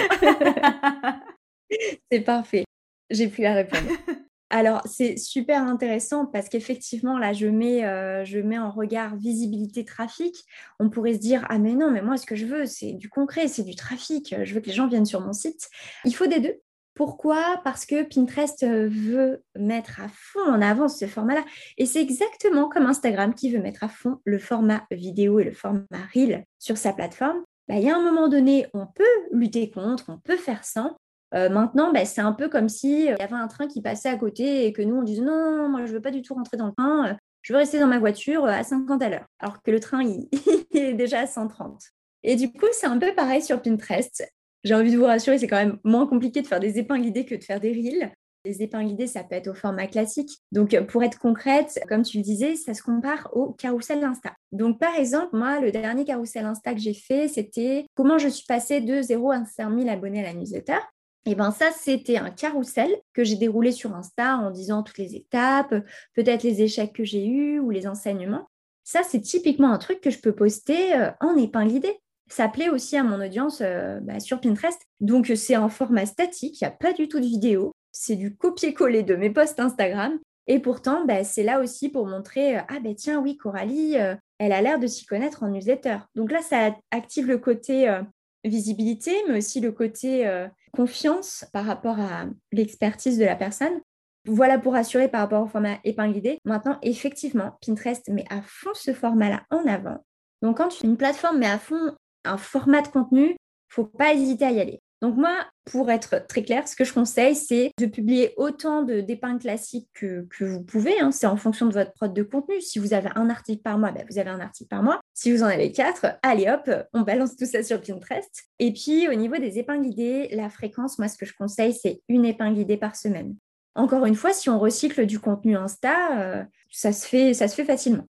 [2.11, 2.65] c'est parfait.
[3.11, 3.89] J'ai pu la répondre.
[4.53, 9.85] Alors, c'est super intéressant parce qu'effectivement, là, je mets, euh, je mets en regard visibilité
[9.85, 10.35] trafic.
[10.81, 13.09] On pourrait se dire, ah mais non, mais moi, ce que je veux, c'est du
[13.09, 14.35] concret, c'est du trafic.
[14.43, 15.71] Je veux que les gens viennent sur mon site.
[16.05, 16.61] Il faut des deux.
[16.95, 17.61] Pourquoi?
[17.63, 21.45] Parce que Pinterest veut mettre à fond en avant ce format-là.
[21.79, 25.53] Et c'est exactement comme Instagram qui veut mettre à fond le format vidéo et le
[25.53, 27.41] format reel sur sa plateforme.
[27.69, 30.97] Bah, il y a un moment donné, on peut lutter contre, on peut faire ça.
[31.35, 34.09] Euh, maintenant, bah, c'est un peu comme s'il euh, y avait un train qui passait
[34.09, 36.35] à côté et que nous, on disait non, moi, je ne veux pas du tout
[36.35, 39.27] rentrer dans le train, euh, je veux rester dans ma voiture à 50 à l'heure,
[39.39, 40.29] alors que le train, il,
[40.75, 41.83] est déjà à 130.
[42.23, 44.29] Et du coup, c'est un peu pareil sur Pinterest.
[44.65, 47.35] J'ai envie de vous rassurer, c'est quand même moins compliqué de faire des épingles que
[47.35, 48.13] de faire des reels.
[48.45, 50.39] Les épingles ça peut être au format classique.
[50.51, 54.33] Donc, pour être concrète, comme tu le disais, ça se compare au carrousel Insta.
[54.51, 58.47] Donc, par exemple, moi, le dernier carrousel Insta que j'ai fait, c'était comment je suis
[58.47, 60.79] passée de 0 à 5000 abonnés à la newsletter.
[61.27, 65.17] Et bien ça, c'était un carrousel que j'ai déroulé sur Insta en disant toutes les
[65.17, 65.75] étapes,
[66.15, 68.49] peut-être les échecs que j'ai eus ou les enseignements.
[68.85, 71.87] Ça, c'est typiquement un truc que je peux poster euh, en épingle.
[72.31, 74.81] Ça plaît aussi à mon audience euh, bah, sur Pinterest.
[75.01, 78.37] Donc, c'est en format statique, il n'y a pas du tout de vidéo c'est du
[78.37, 80.19] copier-coller de mes posts Instagram.
[80.47, 84.17] Et pourtant, bah, c'est là aussi pour montrer euh, Ah, ben tiens, oui, Coralie, euh,
[84.39, 85.99] elle a l'air de s'y connaître en newsletter.
[86.15, 88.03] Donc là, ça active le côté euh,
[88.45, 90.27] visibilité, mais aussi le côté
[90.73, 93.81] confiance par rapport à l'expertise de la personne.
[94.27, 96.37] Voilà pour assurer par rapport au format épingle.
[96.45, 100.05] Maintenant, effectivement, Pinterest met à fond ce format-là en avant.
[100.43, 103.37] Donc, quand une plateforme met à fond un format de contenu,
[103.69, 104.81] faut pas hésiter à y aller.
[105.01, 109.39] Donc moi, pour être très clair, ce que je conseille, c'est de publier autant d'épingles
[109.39, 111.01] classiques que, vous pouvez.
[111.01, 111.11] Hein.
[111.11, 112.61] C'est en fonction de votre prod de contenu.
[112.61, 115.01] Si vous avez un article par mois, ben, vous avez un article par mois.
[115.15, 118.45] Si vous en avez quatre, allez hop, on balance tout ça sur Pinterest.
[118.59, 122.03] Et puis au niveau des épingles idées, la fréquence, moi, ce que je conseille, c'est
[122.09, 123.37] une épingle idée par semaine.
[123.75, 127.55] Encore une fois, si on recycle du contenu Insta, euh, ça, se fait, ça se
[127.55, 128.05] fait facilement.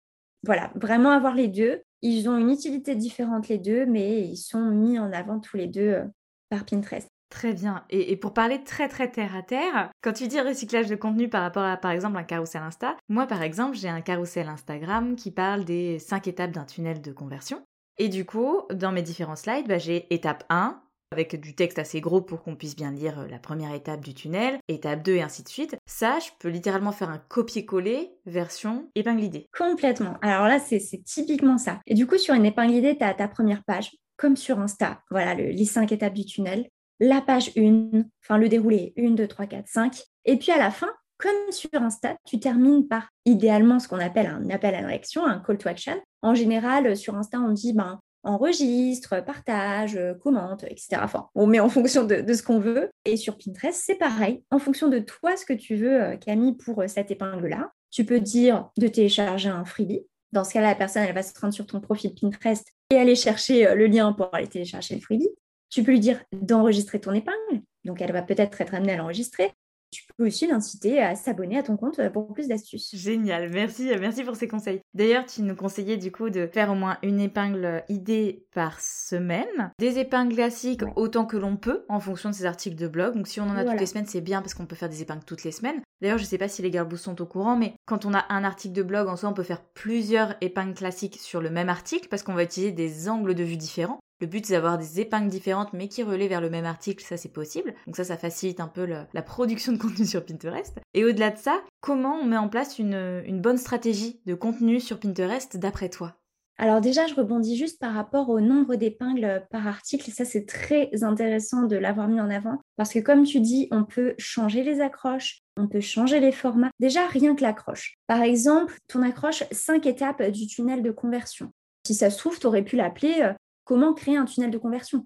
[0.45, 1.83] Voilà, vraiment avoir les deux.
[2.03, 5.67] Ils ont une utilité différente les deux, mais ils sont mis en avant tous les
[5.67, 6.05] deux euh,
[6.49, 7.09] par Pinterest.
[7.29, 7.85] Très bien.
[7.91, 11.43] Et, pour parler très très terre à terre, quand tu dis recyclage de contenu par
[11.43, 15.33] rapport à par exemple un carrousel Insta, moi par exemple j'ai un carrousel Instagram qui
[15.33, 17.63] parle des 5 étapes d'un tunnel de conversion.
[17.99, 20.81] Et du coup, dans mes différents slides, bah, j'ai étape 1,
[21.13, 24.13] avec du texte assez gros pour qu'on puisse bien lire euh, la première étape du
[24.13, 25.77] tunnel, étape 2 et ainsi de suite.
[25.87, 29.47] Ça, je peux littéralement faire un copier-coller version épingle idée.
[29.57, 30.17] Complètement.
[30.21, 31.81] Alors là, c'est typiquement ça.
[31.87, 35.01] Et du coup, sur une épingle idée, tu as ta première page comme sur Insta.
[35.11, 36.69] Voilà les cinq étapes du tunnel.
[36.99, 40.03] La page 1, enfin le déroulé 1, 2, 3, 4, 5.
[40.25, 44.27] Et puis à la fin, comme sur Insta, tu termines par idéalement ce qu'on appelle
[44.27, 45.97] un appel à l'action, un call to action.
[46.23, 50.99] En général, sur Insta, on dit ben, enregistre, partage, commente, etc.
[51.03, 52.91] Enfin, on met en fonction de, de ce qu'on veut.
[53.05, 54.43] Et sur Pinterest, c'est pareil.
[54.51, 58.05] En fonction de toi, ce que tu veux, euh, Camille, pour euh, cette épingle-là, tu
[58.05, 60.03] peux dire de télécharger un freebie.
[60.33, 63.17] Dans ce cas-là, la personne, elle va se rendre sur ton profil Pinterest et aller
[63.17, 65.29] chercher euh, le lien pour aller télécharger le freebie.
[65.71, 69.53] Tu peux lui dire d'enregistrer ton épingle, donc elle va peut-être être amenée à l'enregistrer.
[69.91, 72.91] Tu peux aussi l'inciter à s'abonner à ton compte euh, pour plus d'astuces.
[72.95, 74.81] Génial, merci, euh, merci pour ces conseils.
[74.95, 79.73] D'ailleurs, tu nous conseillais du coup de faire au moins une épingle idée par semaine.
[79.79, 83.15] Des épingles classiques autant que l'on peut en fonction de ces articles de blog.
[83.15, 85.03] Donc si on en a toutes les semaines, c'est bien parce qu'on peut faire des
[85.03, 85.81] épingles toutes les semaines.
[86.01, 88.27] D'ailleurs, je ne sais pas si les Girlboosts sont au courant, mais quand on a
[88.29, 91.69] un article de blog, en soi, on peut faire plusieurs épingles classiques sur le même
[91.69, 94.01] article parce qu'on va utiliser des angles de vue différents.
[94.21, 97.17] Le but, c'est d'avoir des épingles différentes, mais qui relaient vers le même article, ça
[97.17, 97.75] c'est possible.
[97.87, 100.79] Donc ça, ça facilite un peu la production de contenu sur Pinterest.
[100.95, 104.99] Et au-delà de ça, comment on met en place une bonne stratégie de contenu sur
[104.99, 106.17] Pinterest d'après toi?
[106.59, 110.11] Alors déjà, je rebondis juste par rapport au nombre d'épingles par article.
[110.11, 113.85] Ça, c'est très intéressant de l'avoir mis en avant parce que comme tu dis, on
[113.85, 116.71] peut changer les accroches, on peut changer les formats.
[116.81, 117.97] Déjà, rien que l'accroche.
[118.07, 121.53] Par exemple, ton accroche 5 étapes du tunnel de conversion.
[121.87, 123.33] Si ça se trouve, tu aurais pu l'appeler euh,
[123.67, 125.05] Comment créer un tunnel de conversion.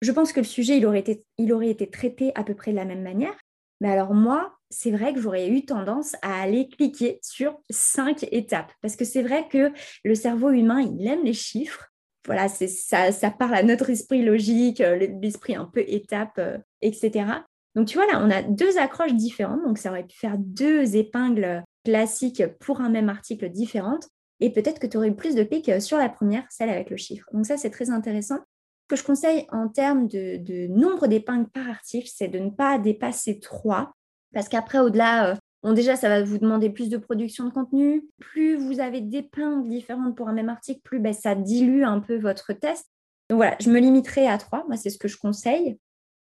[0.00, 2.70] Je pense que le sujet, il aurait, été, il aurait été traité à peu près
[2.70, 3.36] de la même manière.
[3.80, 8.72] Mais alors moi, c'est vrai que j'aurais eu tendance à aller cliquer sur cinq étapes.
[8.82, 9.72] Parce que c'est vrai que
[10.04, 11.88] le cerveau humain, il aime les chiffres.
[12.26, 14.78] voilà, ça, ça parle à notre esprit logique,
[15.22, 16.40] l'esprit un peu étape,
[16.80, 17.26] etc.
[17.74, 20.96] Donc tu vois là, on a deux accroches différentes, donc ça aurait pu faire deux
[20.96, 24.08] épingles classiques pour un même article différentes.
[24.40, 26.96] Et peut-être que tu aurais eu plus de pics sur la première, celle avec le
[26.96, 27.26] chiffre.
[27.32, 28.38] Donc ça, c'est très intéressant.
[28.84, 32.78] Ce que je conseille en termes de, nombre d'épingles par article, c'est de ne pas
[32.78, 33.92] dépasser trois.
[34.32, 38.06] Parce qu'après, au-delà, euh, déjà, ça va vous demander plus de production de contenu.
[38.18, 42.16] Plus vous avez d'épingles différentes pour un même article, plus ben, ça dilue un peu
[42.16, 42.86] votre test.
[43.28, 44.64] Donc voilà, je me limiterai à trois.
[44.68, 45.78] Moi, c'est ce que je conseille.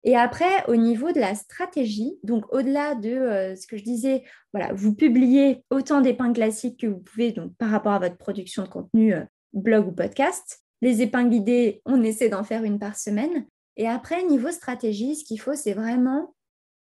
[0.07, 4.23] Et après, au niveau de la stratégie, donc au-delà de euh, ce que je disais,
[4.55, 8.62] voilà, vous publiez autant d'épingles classiques que vous pouvez donc par rapport à votre production
[8.62, 10.62] de contenu euh, blog ou podcast.
[10.81, 13.47] Les épingles idées, on essaie d'en faire une par semaine.
[13.77, 16.37] Et après, niveau stratégie, ce qu'il faut, c'est vraiment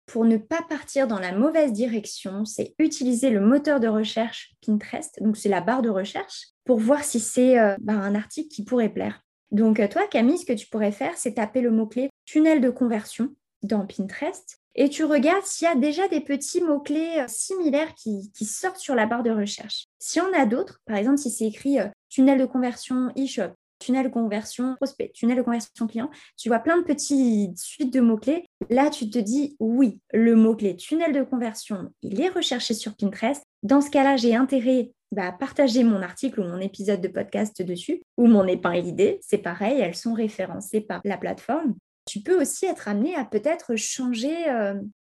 [0.06, 5.22] pour ne pas partir dans la mauvaise direction, c'est utiliser le moteur de recherche Pinterest,
[5.22, 8.64] donc c'est la barre de recherche, pour voir si c'est euh, bah, un article qui
[8.64, 9.22] pourrait plaire.
[9.52, 13.34] Donc, toi, Camille, ce que tu pourrais faire, c'est taper le mot-clé tunnel de conversion
[13.62, 18.30] dans Pinterest et tu regardes s'il y a déjà des petits mots-clés euh, similaires qui,
[18.44, 19.86] sortent sur la barre de recherche.
[19.98, 24.04] Si on a d'autres, par exemple, si c'est écrit euh, tunnel de conversion e-shop, tunnel
[24.06, 28.46] de conversion prospect, tunnel de conversion client, tu vois plein de petites suites de mots-clés.
[28.70, 33.42] Là, tu te dis oui, le mot-clé tunnel de conversion, il est recherché sur Pinterest.
[33.62, 38.02] Dans ce cas-là, j'ai intérêt bah, partager mon article ou mon épisode de podcast dessus,
[38.16, 41.74] ou mon épingle idée, c'est pareil, elles sont référencées par la plateforme.
[42.06, 44.74] Tu peux aussi être amené à peut-être changer euh,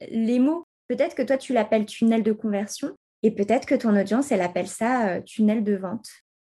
[0.08, 0.66] les mots.
[0.88, 4.68] Peut-être que toi, tu l'appelles tunnel de conversion, et peut-être que ton audience, elle appelle
[4.68, 6.08] ça euh, tunnel de vente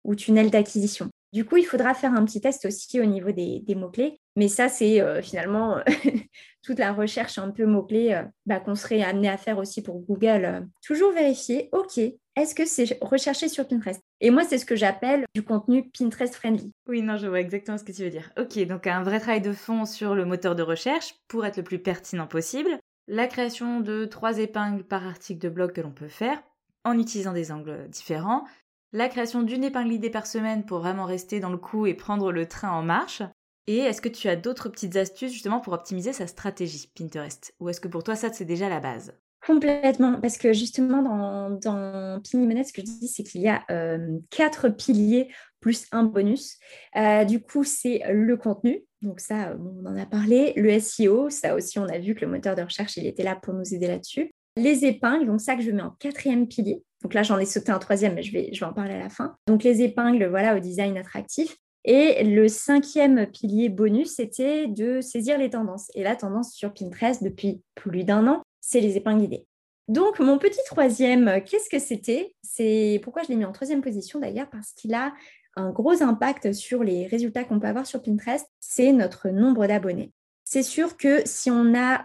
[0.03, 1.09] ou tunnel d'acquisition.
[1.33, 4.19] Du coup, il faudra faire un petit test aussi au niveau des, mots-clés.
[4.35, 5.77] Mais ça, c'est euh, finalement
[6.63, 10.67] toute la recherche un peu mots-clés bah, qu'on serait amené à faire aussi pour Google.
[10.85, 11.97] toujours vérifier, OK,
[12.35, 14.01] est-ce que c'est recherché sur Pinterest?
[14.25, 16.71] Et moi, c'est ce que j'appelle du contenu Pinterest friendly.
[16.87, 18.31] Oui, non, je vois exactement ce que tu veux dire.
[18.39, 21.63] Ok, donc un vrai travail de fond sur le moteur de recherche pour être le
[21.63, 22.69] plus pertinent possible.
[23.09, 26.41] La création de trois épingles par article de blog que l'on peut faire
[26.85, 28.45] en utilisant des angles différents.
[28.93, 32.31] La création d'une épingle idée par semaine pour vraiment rester dans le coup et prendre
[32.31, 33.23] le train en marche.
[33.67, 37.53] Et est-ce que tu as d'autres petites astuces justement pour optimiser sa stratégie Pinterest?
[37.59, 39.13] Ou est-ce que pour toi ça c'est déjà la base?
[39.45, 44.17] Complètement, parce que justement, dans, dans ce que je dis, c'est qu'il y a euh,
[44.29, 45.27] quatre piliers
[45.59, 46.57] plus un bonus.
[46.95, 48.83] Euh, du coup, c'est le contenu.
[49.01, 50.53] Donc ça, on en a parlé.
[50.55, 53.35] Le SEO, ça aussi, on a vu que le moteur de recherche, il était là
[53.35, 54.31] pour nous aider là-dessus.
[54.55, 56.81] Les épingles, donc ça que je mets en quatrième pilier.
[57.01, 58.99] Donc là, j'en ai sauté un troisième, mais je vais, je vais en parler à
[58.99, 59.35] la fin.
[59.47, 61.57] Donc les épingles, voilà, au design attractif.
[61.85, 65.91] Et le cinquième pilier bonus, c'était de saisir les tendances.
[65.95, 68.41] Et la tendance sur Pinterest depuis plus d'un an,
[68.73, 69.45] c'est les épingles guidées.
[69.87, 72.33] Donc, mon petit troisième, euh, qu'est-ce que c'était?
[72.41, 75.13] C'est pourquoi je l'ai mis en troisième position d'ailleurs, parce qu'il a
[75.55, 80.11] un gros impact sur les résultats qu'on peut avoir sur Pinterest, c'est notre nombre d'abonnés.
[80.43, 82.03] C'est sûr que si on a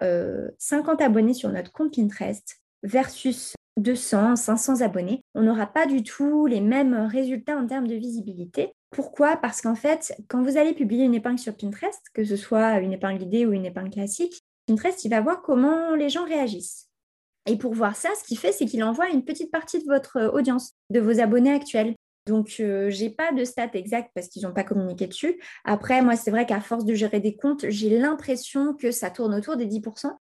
[0.59, 6.03] 50 euh, abonnés sur notre compte Pinterest versus 200, 500 abonnés, on n'aura pas du
[6.03, 8.75] tout les mêmes résultats en termes de visibilité.
[8.91, 9.39] Pourquoi?
[9.39, 12.93] Parce qu'en fait, quand vous allez publier une épingle sur Pinterest, que ce soit une
[12.93, 16.89] épingle guidée ou une épingle classique, Pinterest, il va voir comment les gens réagissent.
[17.47, 20.19] Et pour voir ça, ce qu'il fait, c'est qu'il envoie une petite partie de votre
[20.19, 21.95] euh, audience, de vos abonnés actuels.
[22.27, 25.41] Donc, euh, je n'ai pas de stats exactes parce qu'ils n'ont pas communiqué dessus.
[25.65, 29.35] Après, moi, c'est vrai qu'à force de gérer des comptes, j'ai l'impression que ça tourne
[29.35, 30.13] autour des 10%.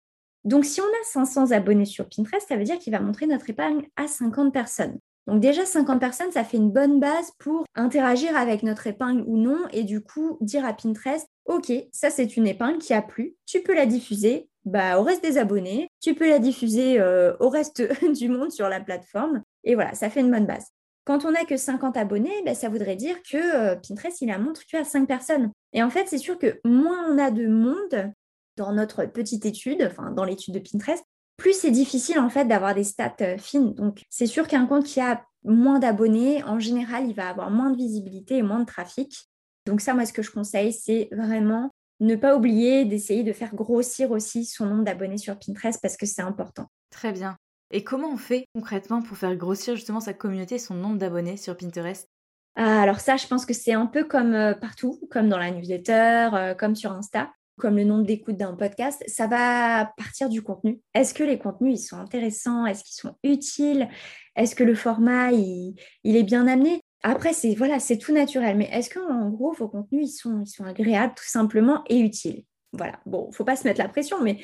[0.44, 3.50] Donc, si on a 500 abonnés sur Pinterest, ça veut dire qu'il va montrer notre
[3.50, 4.98] épargne à 50 personnes.
[5.28, 9.36] Donc déjà, 50 personnes, ça fait une bonne base pour interagir avec notre épingle ou
[9.36, 13.36] non et du coup dire à Pinterest, OK, ça c'est une épingle qui a plu,
[13.44, 17.50] tu peux la diffuser bah, au reste des abonnés, tu peux la diffuser euh, au
[17.50, 17.82] reste
[18.18, 20.68] du monde sur la plateforme et voilà, ça fait une bonne base.
[21.04, 24.38] Quand on n'a que 50 abonnés, bah, ça voudrait dire que euh, Pinterest, il la
[24.38, 25.52] montre que à 5 personnes.
[25.74, 28.12] Et en fait, c'est sûr que moins on a de monde
[28.56, 31.04] dans notre petite étude, enfin dans l'étude de Pinterest,
[31.38, 33.72] plus c'est difficile en fait d'avoir des stats euh, fines.
[33.72, 37.70] Donc c'est sûr qu'un compte qui a moins d'abonnés, en général, il va avoir moins
[37.70, 39.28] de visibilité et moins de trafic.
[39.64, 41.70] Donc ça, moi, ce que je conseille, c'est vraiment
[42.00, 46.06] ne pas oublier d'essayer de faire grossir aussi son nombre d'abonnés sur Pinterest parce que
[46.06, 46.66] c'est important.
[46.90, 47.36] Très bien.
[47.70, 51.56] Et comment on fait concrètement pour faire grossir justement sa communauté, son nombre d'abonnés sur
[51.56, 52.08] Pinterest?
[52.56, 55.50] Ah, Alors ça, je pense que c'est un peu comme euh, partout, comme dans la
[55.50, 60.42] newsletter, euh, comme sur Insta comme le nombre d'écoutes d'un podcast, ça va partir du
[60.42, 60.80] contenu.
[60.94, 62.64] Est-ce que les contenus, ils sont intéressants?
[62.66, 63.88] Est-ce qu'ils sont utiles?
[64.36, 66.80] Est-ce que le format, il, est bien amené?
[67.02, 68.56] Après, c'est voilà, c'est tout naturel.
[68.56, 72.44] Mais est-ce qu'en gros, vos contenus, ils sont, ils sont agréables tout simplement et utiles?
[72.72, 73.00] Voilà.
[73.06, 74.38] Bon, faut pas se mettre la pression, mais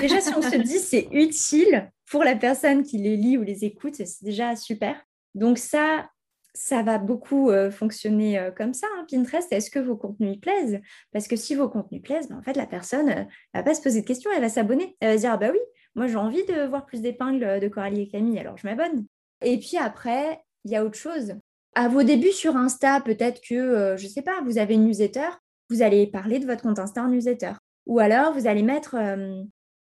[0.00, 3.64] déjà, si on se dit c'est utile pour la personne qui les lit ou les
[3.64, 5.00] écoute, c'est déjà super.
[5.34, 6.08] Donc ça,
[6.54, 9.52] ça va beaucoup euh, fonctionner euh, comme ça, hein, Pinterest.
[9.52, 10.80] Est-ce que vos contenus plaisent?
[11.12, 13.82] Parce que si vos contenus plaisent, ben, en fait, la personne ne va pas se
[13.82, 14.96] poser de questions, elle va s'abonner.
[15.00, 15.60] Elle va se dire, ah bah oui,
[15.94, 19.06] moi j'ai envie de voir plus d'épingles de Coralie et Camille, alors je m'abonne.
[19.42, 21.34] Et puis après, il y a autre chose.
[21.74, 25.28] À vos débuts sur Insta, peut-être que, je ne sais pas, vous avez une newsletter,
[25.70, 27.52] vous allez parler de votre compte Insta en newsletter.
[27.86, 28.96] Ou alors, vous allez mettre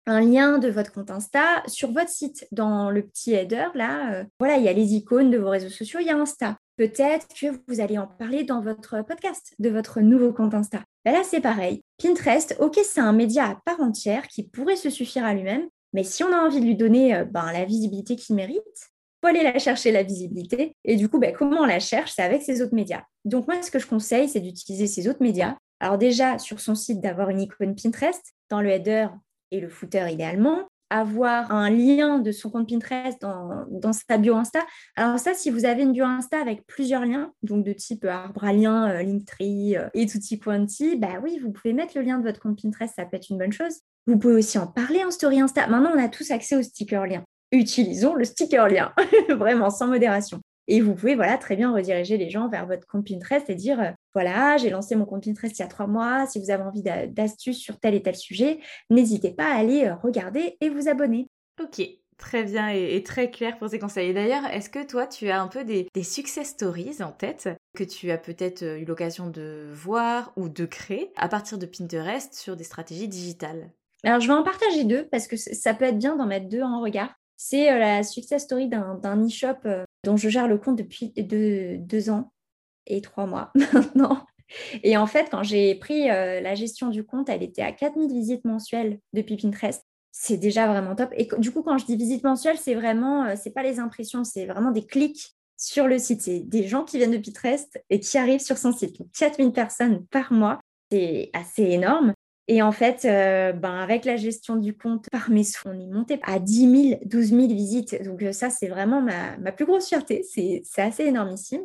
[0.08, 2.48] un lien de votre compte Insta sur votre site.
[2.52, 5.70] Dans le petit header, là, euh, voilà, il y a les icônes de vos réseaux
[5.70, 6.58] sociaux, il y a Insta.
[6.78, 10.82] Peut-être que vous allez en parler dans votre podcast de votre nouveau compte Insta.
[11.06, 11.84] Ben là, c'est pareil.
[12.02, 16.04] Pinterest, ok, c'est un média à part entière qui pourrait se suffire à lui-même, mais
[16.04, 18.90] si on a envie de lui donner euh, ben, la visibilité qu'il mérite,
[19.22, 20.76] faut aller la chercher, la visibilité.
[20.86, 22.14] Et du coup, ben, comment on la cherche?
[22.16, 23.02] C'est avec ces autres médias.
[23.26, 25.56] Donc moi, ce que je conseille, c'est d'utiliser ces autres médias.
[25.80, 28.22] Alors déjà, sur son site, d'avoir une icône Pinterest.
[28.50, 29.08] Dans le header,
[29.52, 34.36] et le footer idéalement, avoir un lien de son compte Pinterest dans, dans, sa bio
[34.36, 34.60] Insta.
[34.96, 38.44] Alors ça, si vous avez une bio Insta avec plusieurs liens, donc de type arbre
[38.44, 42.18] à lien, euh, Linktree euh, et tutti quanti, bah oui, vous pouvez mettre le lien
[42.18, 43.80] de votre compte Pinterest, ça peut être une bonne chose.
[44.06, 45.68] Vous pouvez aussi en parler en story Insta.
[45.68, 47.24] Maintenant, on a tous accès au sticker lien.
[47.52, 48.94] Utilisons le sticker lien,
[49.30, 50.40] vraiment sans modération.
[50.68, 53.80] Et vous pouvez voilà, très bien rediriger les gens vers votre compte Pinterest et dire
[53.80, 56.28] euh, voilà, j'ai lancé mon compte Pinterest il y a trois mois.
[56.28, 59.96] Si vous avez envie d'astuces sur tel et tel sujet, n'hésitez pas à aller euh,
[59.96, 61.28] regarder et vous abonner.
[61.62, 61.82] Ok,
[62.18, 64.12] Très bien et, très clair pour ces conseils.
[64.12, 67.84] d'ailleurs, est-ce que toi, tu as un peu des, des, success stories en tête que
[67.84, 72.34] tu as peut-être euh, eu l'occasion de voir ou de créer à partir de Pinterest
[72.34, 73.70] sur des stratégies digitales?
[74.04, 76.64] Alors, je vais en partager deux parce que ça peut être bien d'en mettre deux
[76.64, 77.14] en regard.
[77.36, 82.32] C'est la success story d'un e-shop dont je gère le compte depuis deux, ans
[82.86, 84.26] et trois mois maintenant.
[84.84, 88.12] Et en fait, quand j'ai pris euh, la gestion du compte, elle était à 4000
[88.12, 89.84] visites mensuelles depuis Pinterest.
[90.12, 91.10] C'est déjà vraiment top.
[91.18, 94.24] Et du coup, quand je dis visites mensuelles, c'est vraiment, euh, c'est pas les impressions,
[94.24, 96.22] c'est vraiment des clics sur le site.
[96.22, 99.02] C'est des gens qui viennent de Pinterest et qui arrivent sur son site.
[99.18, 100.60] 4000 personnes par mois,
[100.92, 102.14] c'est assez énorme.
[102.50, 105.94] Et en fait, euh, ben avec la gestion du compte par mes soins, on est
[105.94, 108.04] monté à 10 000, 12 000 visites.
[108.04, 110.24] Donc euh, ça, c'est vraiment ma, ma, plus grosse fierté.
[110.24, 111.64] C'est assez énormissime.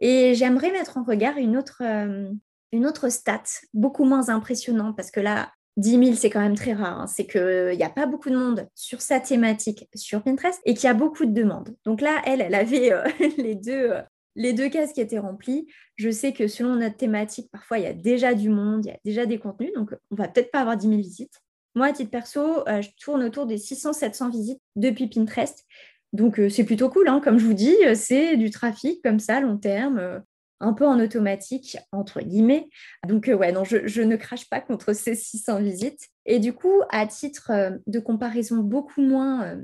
[0.00, 2.30] Et j'aimerais mettre en regard une autre, euh,
[2.72, 6.72] une autre stat, beaucoup moins impressionnante, parce que là, 10 000, c'est quand même très
[6.72, 7.02] rare.
[7.02, 7.06] Hein.
[7.06, 10.88] C'est qu'il n'y a pas beaucoup de monde sur sa thématique sur Pinterest et qu'il
[10.88, 11.76] y a beaucoup de demandes.
[11.84, 12.90] Donc là, elle, elle avait
[13.38, 13.92] les deux
[14.38, 15.66] les deux cases qui étaient remplies.
[15.96, 18.92] Je sais que selon notre thématique, parfois, il y a déjà du monde, il y
[18.92, 21.40] a déjà des contenus, donc on va peut-être pas avoir 10 000 visites.
[21.74, 25.66] Moi, à titre perso, euh, je tourne autour des 600-700 visites depuis Pinterest.
[26.12, 27.20] Donc, euh, c'est plutôt cool, hein.
[27.22, 30.22] comme je vous dis, euh, c'est du trafic comme ça, long terme,
[30.60, 32.68] un peu en automatique, entre guillemets.
[33.06, 36.08] Donc, ouais, non, je, ne crache pas contre ces 600 visites.
[36.26, 37.50] Et du coup, à titre
[37.86, 39.58] de comparaison beaucoup moins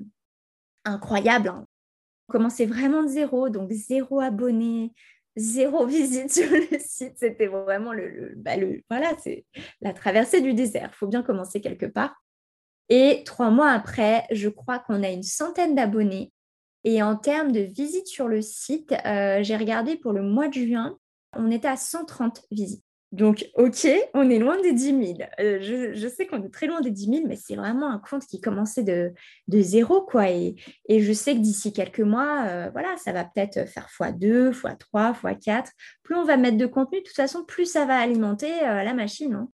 [0.84, 1.66] incroyable, hein,
[2.28, 4.92] commençait vraiment de zéro, donc zéro abonné,
[5.36, 7.14] zéro visite sur le site.
[7.16, 9.44] C'était vraiment le, bah, le, voilà, c'est
[9.80, 10.90] la traversée du désert.
[10.92, 12.14] Il faut bien commencer quelque part.
[12.88, 16.32] Et trois mois après, je crois qu'on a une centaine d'abonnés.
[16.84, 20.54] Et en termes de visites sur le site, euh, j'ai regardé pour le mois de
[20.54, 20.98] juin,
[21.34, 22.83] on était à 130 visites.
[23.14, 25.18] Donc, OK, on est loin des 10 000.
[25.38, 28.26] Euh, je, sais qu'on est très loin des 10 000, mais c'est vraiment un compte
[28.26, 29.12] qui commençait de,
[29.46, 30.28] de zéro, quoi.
[30.30, 30.56] Et,
[30.88, 35.66] je sais que d'ici quelques mois, euh, voilà, ça va peut-être faire x2, x3, x4.
[36.02, 38.94] Plus on va mettre de contenu, de toute façon, plus ça va alimenter euh, la
[38.94, 39.32] machine.
[39.34, 39.48] Hein.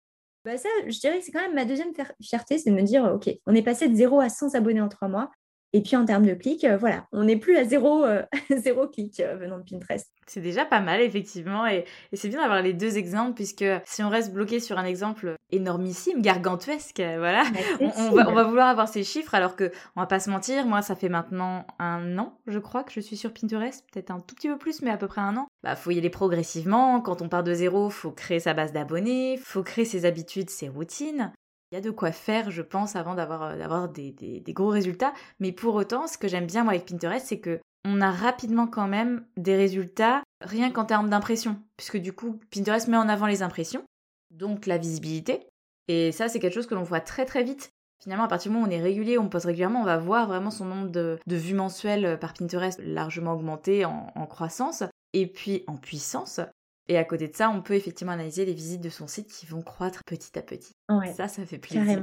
[0.44, 3.04] Bah, ça, je dirais que c'est quand même ma deuxième fierté, c'est de me dire,
[3.04, 5.30] OK, on est passé de 0 à 100 abonnés en trois mois.
[5.76, 8.22] Et puis en termes de clics, euh, voilà, on n'est plus à zéro, euh,
[8.56, 10.10] zéro clic euh, venant de Pinterest.
[10.26, 11.66] C'est déjà pas mal, effectivement.
[11.66, 11.84] Et,
[12.14, 16.22] c'est bien d'avoir les deux exemples, puisque si on reste bloqué sur un exemple énormissime,
[16.22, 17.60] gargantuesque, voilà, bah,
[17.98, 20.64] on, va, on, va, vouloir avoir ces chiffres, alors que on va pas se mentir,
[20.64, 24.20] moi, ça fait maintenant un an, je crois, que je suis sur Pinterest, peut-être un
[24.20, 25.46] tout petit peu plus, mais à peu près un an.
[25.62, 27.02] Bah, faut y aller progressivement.
[27.02, 30.70] Quand on part de zéro, faut créer sa base d'abonnés, faut créer ses habitudes, ses
[30.70, 31.32] routines.
[31.70, 34.68] Il y a de quoi faire, je pense, avant d'avoir, euh, d'avoir des, des, gros
[34.68, 35.12] résultats.
[35.40, 38.66] Mais pour autant, ce que j'aime bien moi avec Pinterest, c'est que on a rapidement
[38.66, 41.60] quand même des résultats, rien qu'en termes d'impression.
[41.76, 43.84] Puisque du coup, Pinterest met en avant les impressions,
[44.30, 45.46] donc la visibilité.
[45.88, 47.70] Et ça, c'est quelque chose que l'on voit très très vite.
[48.02, 50.26] Finalement, à partir du moment où on est régulier, on poste régulièrement, on va voir
[50.26, 55.26] vraiment son nombre de, de vues mensuelles par Pinterest largement augmenter en, en croissance et
[55.26, 56.40] puis en puissance.
[56.88, 59.46] Et à côté de ça, on peut effectivement analyser les visites de son site qui
[59.46, 60.74] vont croître petit à petit.
[61.16, 62.02] ça, ça fait plaisir.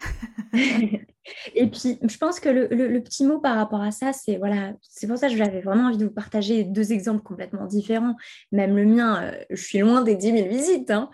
[1.54, 5.06] et puis, je pense que le, petit mot par rapport à ça, c'est voilà, c'est
[5.06, 8.16] pour ça que j'avais vraiment envie de vous partager deux exemples complètement différents.
[8.52, 10.90] Même le mien, euh, je suis loin des 10 000 visites.
[10.90, 11.10] Hein.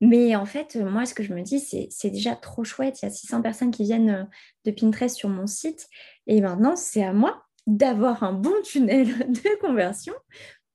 [0.00, 3.02] Mais en fait, moi, ce que je me dis, c'est déjà trop chouette.
[3.02, 4.24] Il y a 600 personnes qui viennent euh,
[4.64, 5.88] de Pinterest sur mon site.
[6.26, 10.14] Et maintenant, c'est à moi d'avoir un bon tunnel de conversion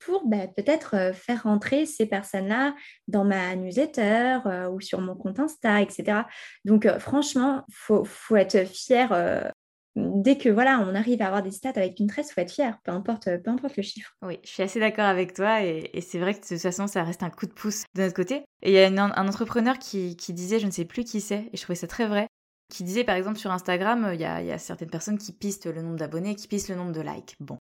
[0.06, 2.76] pour bah, peut-être faire rentrer ces personnes-là
[3.08, 4.39] dans ma newsletter
[4.72, 6.24] ou sur mon compte Insta, etc.
[6.64, 9.51] Donc franchement, il faut, faut, être fier
[9.95, 12.78] dès que voilà, on arrive à avoir des stats avec une tresse, faut être fier,
[12.84, 14.14] peu importe, peu importe le chiffre.
[14.22, 17.03] Oui, je suis assez d'accord avec toi et, c'est vrai que de toute façon, ça
[17.03, 18.43] reste un coup de pouce de notre côté.
[18.62, 21.58] Et il y a un entrepreneur qui, disait, je ne sais plus qui c'est, et
[21.58, 22.28] je trouvais ça très vrai,
[22.70, 25.97] qui disait par exemple sur Instagram, il y a, certaines personnes qui pistent le nombre
[25.97, 27.36] d'abonnés, qui pistent le nombre de likes.
[27.39, 27.58] Bon.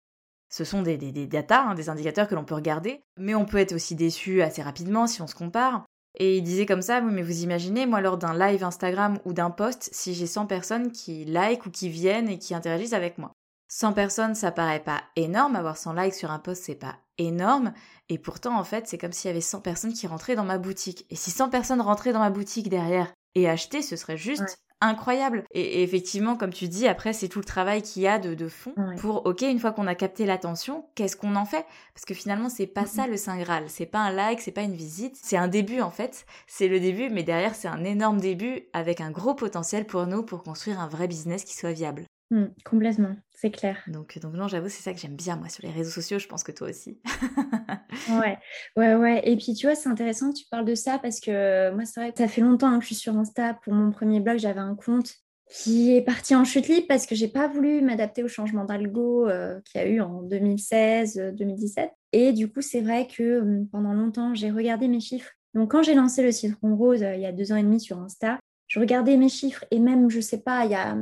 [0.52, 3.56] Ce sont des, des, datas, hein, des indicateurs que l'on peut regarder, mais on peut
[3.56, 5.86] être aussi déçu assez rapidement si on se compare.
[6.18, 9.32] Et il disait comme ça, oui, mais vous imaginez, moi, lors d'un live Instagram ou
[9.32, 13.16] d'un post, si j'ai 100 personnes qui like ou qui viennent et qui interagissent avec
[13.16, 13.32] moi.
[13.68, 17.72] 100 personnes, ça paraît pas énorme, avoir 100 likes sur un post, c'est pas énorme,
[18.10, 20.58] et pourtant, en fait, c'est comme s'il y avait 100 personnes qui rentraient dans ma
[20.58, 21.06] boutique.
[21.08, 25.44] Et si 100 personnes rentraient dans ma boutique derrière et achetaient, ce serait juste incroyable.
[25.52, 28.74] Et, effectivement, comme tu dis, après, c'est tout le travail qu'il y a de, fond
[28.98, 31.64] pour, ok, une fois qu'on a capté l'attention, qu'est-ce qu'on en fait?
[31.94, 33.64] Parce que finalement, c'est pas ça le Saint Graal.
[33.68, 35.16] C'est pas un like, c'est pas une visite.
[35.20, 36.26] C'est un début, en fait.
[36.46, 40.22] C'est le début, mais derrière, c'est un énorme début avec un gros potentiel pour nous
[40.22, 42.04] pour construire un vrai business qui soit viable.
[42.32, 43.76] Mmh, complètement, c'est clair.
[43.88, 46.18] Donc, donc non, j'avoue, c'est ça que j'aime bien, moi, sur les réseaux sociaux.
[46.18, 46.98] Je pense que toi aussi.
[48.08, 48.38] ouais,
[48.78, 49.20] ouais, ouais.
[49.30, 52.00] Et puis, tu vois, c'est intéressant que tu parles de ça parce que moi, c'est
[52.00, 53.52] vrai que ça fait longtemps hein, que je suis sur Insta.
[53.62, 55.12] Pour mon premier blog, j'avais un compte
[55.50, 59.28] qui est parti en chute libre parce que j'ai pas voulu m'adapter au changement d'algo
[59.28, 61.90] euh, qu'il y a eu en 2016-2017.
[62.12, 65.32] Et du coup, c'est vrai que pendant longtemps, j'ai regardé mes chiffres.
[65.52, 67.78] Donc, quand j'ai lancé le citron rose euh, il y a deux ans et demi
[67.78, 70.96] sur Insta, je regardais mes chiffres et même, je sais pas, il y a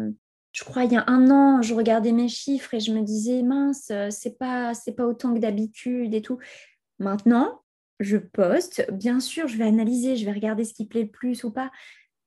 [0.53, 3.42] je crois il y a un an, je regardais mes chiffres et je me disais
[3.42, 6.38] mince, euh, c'est pas c'est pas autant que d'habitude et tout.
[6.98, 7.62] Maintenant,
[8.01, 11.44] je poste, bien sûr, je vais analyser, je vais regarder ce qui plaît le plus
[11.44, 11.70] ou pas,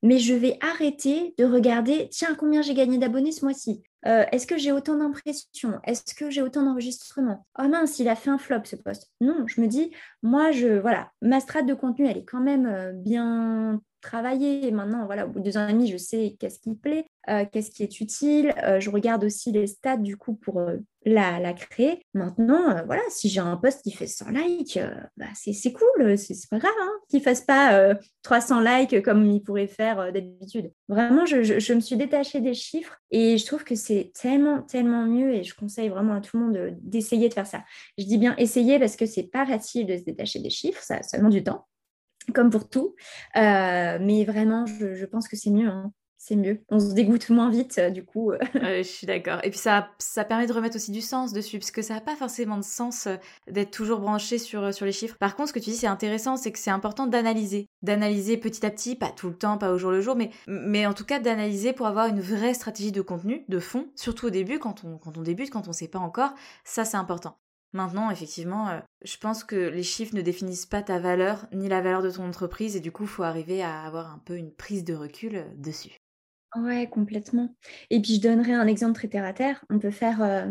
[0.02, 3.82] mais je vais arrêter de regarder tiens combien j'ai gagné d'abonnés ce mois-ci?
[4.06, 5.80] Euh, est-ce que j'ai autant d'impressions?
[5.84, 7.46] Est-ce que j'ai autant d'enregistrements?
[7.58, 9.10] Oh mince, il a fait un flop ce poste.
[9.22, 12.66] Non, je me dis, moi, je voilà, ma strate de contenu, elle est quand même
[12.66, 12.92] euh,
[14.04, 14.70] bien travaillée.
[14.70, 17.06] Maintenant, voilà, au bout de deux ans et demi, je sais qu'est-ce qui plaît.
[17.30, 18.52] Euh, qu'est-ce qui est utile.
[18.62, 20.76] Euh, je regarde aussi les stats du coup pour euh,
[21.06, 22.04] la, la, créer.
[22.12, 24.78] Maintenant, voilà, si j'ai un post qui fait 100 likes,
[25.16, 29.66] bah, c'est cool, c'est pas grave hein, qu'il fasse pas 300 likes comme il pourrait
[29.66, 30.70] faire d'habitude.
[30.88, 35.06] Vraiment, je, je, me suis détachée des chiffres et je trouve que c'est tellement, tellement
[35.06, 37.64] mieux et je conseille vraiment à tout le monde d'essayer de, faire ça.
[37.98, 41.02] Je dis bien essayer parce que c'est pas facile de se détacher des chiffres, ça,
[41.02, 41.66] ça demande du temps
[42.32, 42.94] comme pour tout.
[43.34, 45.68] mais vraiment, je, pense que c'est mieux.
[45.68, 45.92] Hein
[46.26, 46.64] c'est mieux.
[46.70, 48.32] On se dégoûte moins vite, euh, du coup.
[48.32, 48.38] Euh.
[48.54, 49.40] je suis d'accord.
[49.42, 52.00] Et puis ça, ça permet de remettre aussi du sens dessus, parce que ça n'a
[52.00, 53.16] pas forcément de sens euh,
[53.50, 55.16] d'être toujours branché sur, sur les chiffres.
[55.18, 57.68] Par contre, ce que tu dis, c'est intéressant, c'est que c'est important d'analyser.
[57.82, 60.86] D'analyser petit à petit, pas tout le temps, pas au jour le jour, mais, mais
[60.86, 64.30] en tout cas d'analyser pour avoir une vraie stratégie de contenu, de fond, surtout au
[64.30, 66.32] début, quand on, quand on débute, quand on ne sait pas encore.
[66.64, 67.36] Ça, c'est important.
[67.74, 72.00] Maintenant, effectivement, je pense que les chiffres ne définissent pas ta valeur ni la valeur
[72.02, 74.84] de ton entreprise et du coup, il faut arriver à avoir un peu une prise
[74.84, 75.96] de recul dessus.
[76.56, 77.54] Ouais, complètement.
[77.90, 79.64] Et puis je donnerai un exemple très terre à terre.
[79.70, 80.48] On peut faire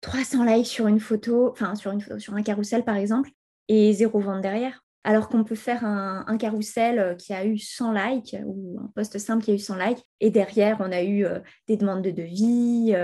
[0.00, 3.30] 300 likes sur une photo, enfin sur sur un carrousel par exemple,
[3.68, 4.83] et zéro vente derrière.
[5.04, 9.18] Alors qu'on peut faire un, un carrousel qui a eu 100 likes ou un post
[9.18, 11.26] simple qui a eu 100 likes et derrière on a eu
[11.68, 12.94] des demandes de devis,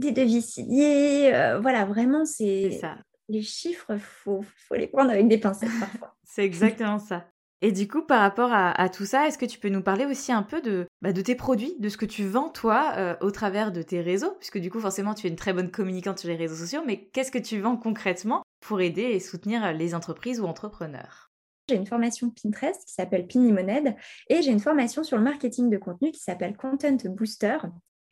[0.00, 1.30] des devis signés.
[1.62, 2.96] voilà, vraiment c'est ça.
[3.28, 6.16] Les chiffres, faut, faut les prendre avec des pincettes parfois.
[6.24, 7.26] c'est exactement ça.
[7.62, 10.32] Et du coup, par rapport à, tout ça, est-ce que tu peux nous parler aussi
[10.32, 13.70] un peu de, bah, tes produits, de ce que tu vends toi euh, au travers
[13.70, 14.34] de tes réseaux?
[14.38, 17.04] Puisque du coup, forcément, tu es une très bonne communicante sur les réseaux sociaux, mais
[17.12, 21.30] qu'est-ce que tu vends concrètement pour aider et soutenir les entreprises ou entrepreneurs?
[21.68, 23.94] J'ai une formation Pinterest qui s'appelle Pinimoned
[24.28, 27.58] et j'ai une formation sur le marketing de contenu qui s'appelle Content Booster.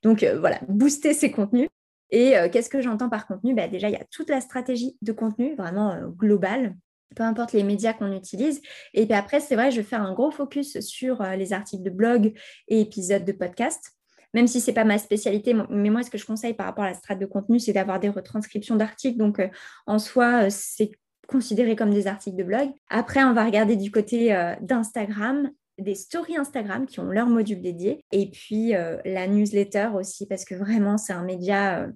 [0.02, 1.68] Donc euh, voilà, booster ses contenus.
[2.10, 3.54] Et euh, qu'est-ce que j'entends par contenu?
[3.54, 6.76] Bah, Déjà, il y a toute la stratégie de contenu vraiment globale
[7.14, 8.60] peu importe les médias qu'on utilise.
[8.94, 11.82] Et puis après, c'est vrai, je vais faire un gros focus sur euh, les articles
[11.82, 12.32] de blog
[12.68, 13.92] et épisodes de podcast.
[14.34, 16.84] Même si ce n'est pas ma spécialité, mais moi, ce que je conseille par rapport
[16.84, 19.16] à la strate de contenu, c'est d'avoir des retranscriptions d'articles.
[19.16, 19.48] Donc, euh,
[19.86, 20.90] en soi, euh, c'est
[21.26, 22.68] considéré comme des articles de blog.
[22.88, 28.02] Après, on va regarder du côté d'Instagram des stories Instagram qui ont leur module dédié
[28.12, 28.72] et puis
[29.04, 31.86] la newsletter aussi parce que vraiment c'est un média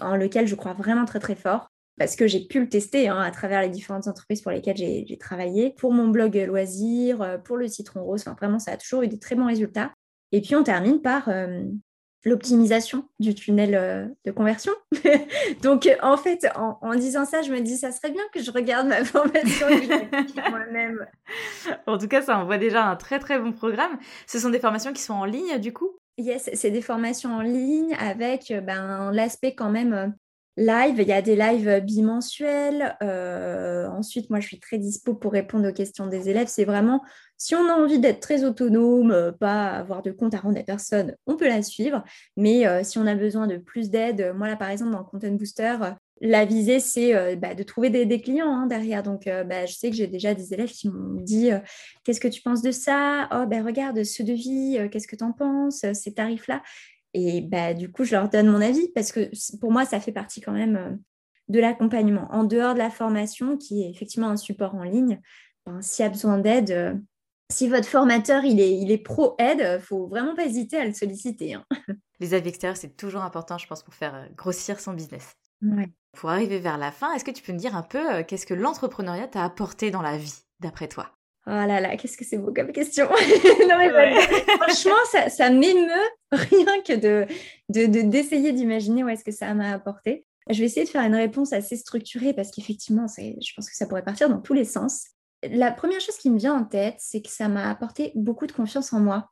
[0.00, 3.20] en lequel je crois vraiment très très fort parce que j'ai pu le tester hein,
[3.20, 7.56] à travers les différentes entreprises pour lesquelles j'ai travaillé, pour mon blog loisirs, euh, pour
[7.56, 8.22] le citron rose.
[8.22, 9.92] Enfin, vraiment, ça a toujours eu des très bons résultats.
[10.32, 11.62] Et puis, on termine par euh,
[12.24, 14.72] l'optimisation du tunnel euh, de conversion.
[15.62, 18.88] Donc, en fait, en, disant ça, je me dis, ça serait bien que je regarde
[18.88, 19.66] ma formation
[20.50, 21.06] moi-même.
[21.86, 23.98] En tout cas, ça envoie déjà un très, très bon programme.
[24.26, 25.90] Ce sont des formations qui sont en ligne, du coup?
[26.16, 30.14] Yes, c'est des formations en ligne avec ben, l'aspect quand même
[30.56, 30.96] live.
[30.98, 32.96] Il y a des lives bimensuels.
[33.00, 36.48] ensuite, moi, je suis très dispo pour répondre aux questions des élèves.
[36.48, 37.02] C'est vraiment,
[37.36, 41.16] si on a envie d'être très autonome, pas avoir de compte à rendre à personne,
[41.26, 42.04] on peut la suivre.
[42.36, 45.76] Mais si on a besoin de plus d'aide, moi, là, par exemple, dans Content Booster,
[46.22, 49.02] la visée, c'est euh, bah, de trouver des, clients hein, derrière.
[49.02, 51.58] Donc, euh, bah, je sais que j'ai déjà des élèves qui m'ont dit euh,
[52.04, 53.28] Qu'est-ce que tu penses de ça?
[53.32, 56.62] Oh, ben regarde ce devis, qu'est-ce que tu en penses Ces tarifs-là.
[57.14, 60.12] Et bah, du coup, je leur donne mon avis parce que pour moi, ça fait
[60.12, 60.98] partie quand même
[61.48, 62.28] de l'accompagnement.
[62.30, 65.20] En dehors de la formation, qui est effectivement un support en ligne,
[65.66, 67.02] ben, s'il y a besoin d'aide,
[67.52, 70.86] si votre formateur il est, il est pro-aide, il ne faut vraiment pas hésiter à
[70.86, 71.54] le solliciter.
[71.54, 71.64] Hein.
[72.20, 75.36] Les avis extérieurs, c'est toujours important, je pense, pour faire grossir son business.
[75.60, 75.90] Ouais.
[76.12, 78.46] Pour arriver vers la fin, est-ce que tu peux me dire un peu euh, qu'est-ce
[78.46, 81.10] que l'entrepreneuriat t'a apporté dans la vie, d'après toi?
[81.46, 83.06] Oh là là, qu'est-ce que c'est beau comme question.
[84.60, 87.26] franchement, ça, ça m'émeut rien que de,
[87.68, 90.24] d'essayer d'imaginer où est-ce que ça m'a apporté.
[90.48, 93.86] Je vais essayer de faire une réponse assez structurée parce qu'effectivement, je pense que ça
[93.86, 95.06] pourrait partir dans tous les sens.
[95.42, 98.52] La première chose qui me vient en tête, c'est que ça m'a apporté beaucoup de
[98.52, 99.28] confiance en moi.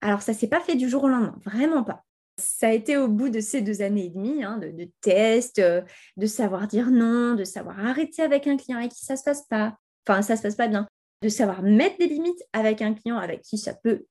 [0.00, 2.02] Alors, ça s'est pas fait du jour au lendemain, vraiment pas.
[2.36, 5.82] Ça a été au bout de ces deux années et demie hein, de, tests, euh,
[6.16, 9.46] de savoir dire non, de savoir arrêter avec un client avec qui ça se passe
[9.46, 10.88] pas, enfin ça se passe pas bien,
[11.24, 14.04] de savoir mettre des limites avec un client avec qui ça peut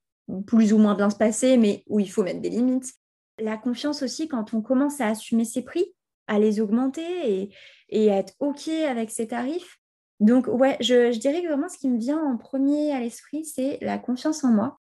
[0.46, 2.92] plus ou moins bien se passer, mais où il faut mettre des limites.
[3.38, 5.84] La confiance aussi quand on commence à assumer ses prix,
[6.26, 7.54] à les augmenter et,
[7.88, 9.78] et à être OK avec ses tarifs.
[10.20, 13.78] Donc ouais, je, dirais que vraiment ce qui me vient en premier à l'esprit, c'est
[13.80, 14.78] la confiance en moi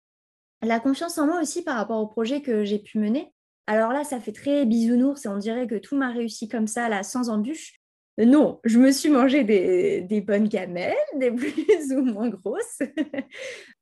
[0.62, 3.32] la confiance en moi aussi par rapport au projet que j'ai pu mener.
[3.66, 6.88] Alors là, ça fait très bisounours et on dirait que tout m'a réussi comme ça,
[6.88, 7.77] là, sans embûche.
[8.26, 12.80] Non, je me suis mangé des, bonnes gamelles, des plus ou moins grosses.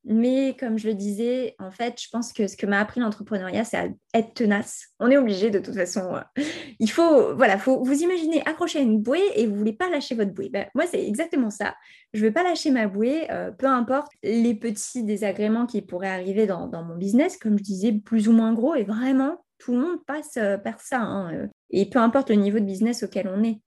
[0.05, 3.64] Mais comme je le disais, en fait, je pense que ce que m'a appris l'entrepreneuriat,
[3.64, 4.89] c'est être tenace.
[5.01, 6.16] On est obligé de toute façon.
[6.16, 6.43] Euh,
[6.78, 10.32] il faut, voilà, vous imaginez accrocher à une bouée et vous voulez pas lâcher votre
[10.32, 10.51] bouée.
[10.51, 11.74] Ben, moi, c'est exactement ça.
[12.12, 16.09] Je ne veux pas lâcher ma bouée, euh, peu importe les petits désagréments qui pourraient
[16.09, 18.74] arriver dans, mon business, comme je disais, plus ou moins gros.
[18.74, 21.01] Et vraiment, tout le monde passe euh, par ça.
[21.01, 23.61] Hein, et peu importe le niveau de business auquel on est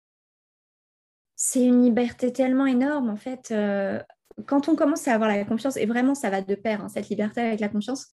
[1.42, 3.52] c'est une liberté tellement énorme, en fait.
[3.52, 3.98] Euh,
[4.46, 7.08] quand on commence à avoir la confiance, et vraiment ça va de pair, hein, cette
[7.08, 8.08] liberté avec la confiance,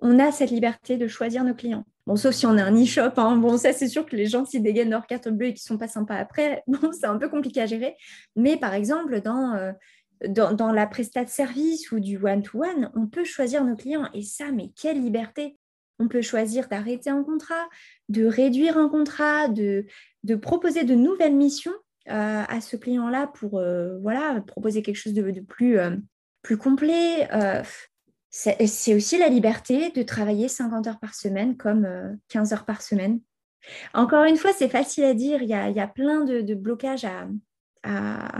[0.00, 1.86] on a cette liberté de choisir nos clients.
[2.06, 3.36] Bon, sauf si on est un e-shop, hein.
[3.36, 5.78] bon, ça c'est sûr que les gens qui dégainent leur carte bleue et qui sont
[5.78, 7.96] pas sympas après, bon, c'est un peu compliqué à gérer.
[8.36, 9.72] Mais par exemple, dans, euh,
[10.20, 14.10] la prestat service ou du one-to-one, on peut choisir nos clients.
[14.12, 15.56] Et ça, mais quelle liberté
[15.98, 17.70] on peut choisir d'arrêter un contrat,
[18.10, 19.86] de réduire un contrat, de,
[20.24, 21.72] de proposer de nouvelles missions
[22.08, 25.96] euh, à ce client-là pour euh, voilà, proposer quelque chose de, plus, euh,
[26.42, 27.28] plus complet.
[28.30, 33.20] c'est aussi la liberté de travailler 50 heures par semaine comme 15 heures par semaine.
[33.92, 37.28] Encore une fois, c'est facile à dire, il y a, plein de, blocages à,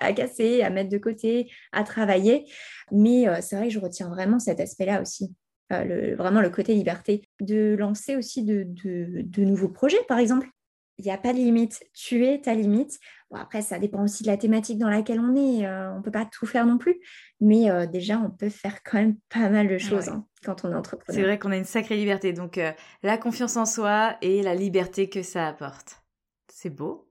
[0.00, 2.44] à, casser, à mettre de côté, à travailler.
[2.90, 5.34] Mais c'est vrai que je retiens vraiment cet aspect-là aussi.
[5.70, 10.51] vraiment le côté liberté, de lancer aussi de, de nouveaux projets, par exemple
[10.98, 11.84] il n'y a pas de limite.
[11.94, 12.98] Tu es ta limite.
[13.30, 15.66] Bon, après, ça dépend aussi de la thématique dans laquelle on est.
[15.66, 17.00] Euh, on ne peut pas tout faire non plus.
[17.40, 20.72] Mais euh, déjà, on peut faire quand même pas mal de choses hein, quand on
[20.72, 21.14] est entrepreneur.
[21.14, 22.32] C'est vrai qu'on a une sacrée liberté.
[22.32, 22.72] Donc, euh,
[23.02, 26.02] la confiance en soi et la liberté que ça apporte.
[26.48, 27.08] C'est beau.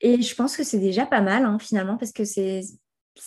[0.00, 2.60] Et je pense que c'est déjà pas mal, hein, finalement, parce que c'est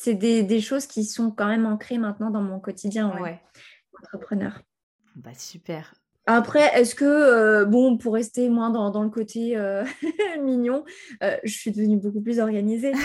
[0.06, 3.20] des, des, choses qui sont quand même ancrées maintenant dans mon quotidien.
[3.20, 3.42] Ouais.
[4.00, 4.62] Entrepreneur.
[5.16, 5.96] Bah, super.
[6.28, 9.84] Après, est-ce que, euh, bon, pour rester moins dans, le côté euh,
[10.42, 10.84] mignon,
[11.22, 12.94] euh, je suis devenue beaucoup plus organisée.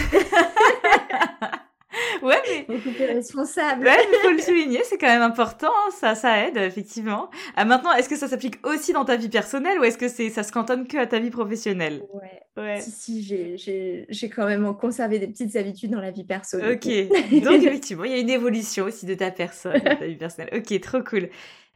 [2.23, 2.65] ouais, mais...
[2.69, 3.85] Beaucoup plus responsable.
[3.85, 7.29] Ouais, il faut le souligner, c'est quand même important, hein, ça, ça aide, effectivement.
[7.57, 10.31] Ah, maintenant, est-ce que ça s'applique aussi dans ta vie personnelle ou est-ce que c'est,
[10.31, 12.03] ça se cantonne que à ta vie professionnelle?
[12.15, 12.63] Ouais.
[12.63, 12.81] ouais.
[12.81, 16.79] Si, si, j'ai, j'ai, quand même conservé des petites habitudes dans la vie personnelle.
[16.83, 20.17] Ok, donc effectivement, il y a une évolution aussi de ta personne, de ta vie
[20.17, 20.55] personnelle.
[20.55, 21.29] Ok, trop cool.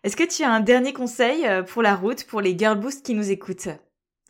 [0.04, 3.06] Est-ce que tu as un dernier conseil euh, pour la route, pour les Girl Boost
[3.06, 3.70] qui nous écoutent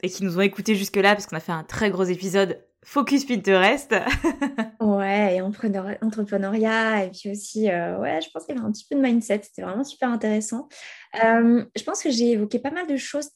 [0.05, 3.25] et qui nous ont écoutés jusque-là parce qu'on a fait un très gros épisode Focus
[3.25, 3.93] Pinterest.
[4.81, 8.87] ouais, et entrepreneuriat, et puis aussi, euh, ouais, je pense qu'il y avait un petit
[8.89, 10.69] peu de mindset, c'était vraiment super intéressant.
[11.25, 13.31] Euh, je pense que j'ai évoqué pas mal de choses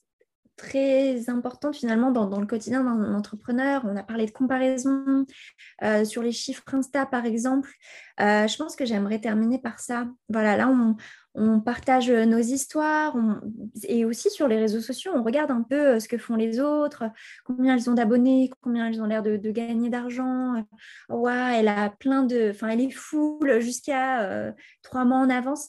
[0.59, 3.83] très importantes finalement dans, le quotidien d'un entrepreneur.
[3.85, 5.25] On a parlé de comparaison
[6.05, 7.71] sur les chiffres Insta par exemple.
[8.19, 10.07] je pense que j'aimerais terminer par ça.
[10.29, 10.97] Voilà, là on,
[11.61, 13.17] partage euh, nos histoires
[13.85, 16.59] et aussi sur les réseaux sociaux, on regarde un peu euh, ce que font les
[16.59, 17.05] autres,
[17.45, 20.65] combien elles ont d'abonnés, combien elles ont l'air de, gagner d'argent.
[21.09, 24.53] Ouais, elle a plein de, enfin, elle est full jusqu'à euh,
[24.83, 25.69] trois mois en avance.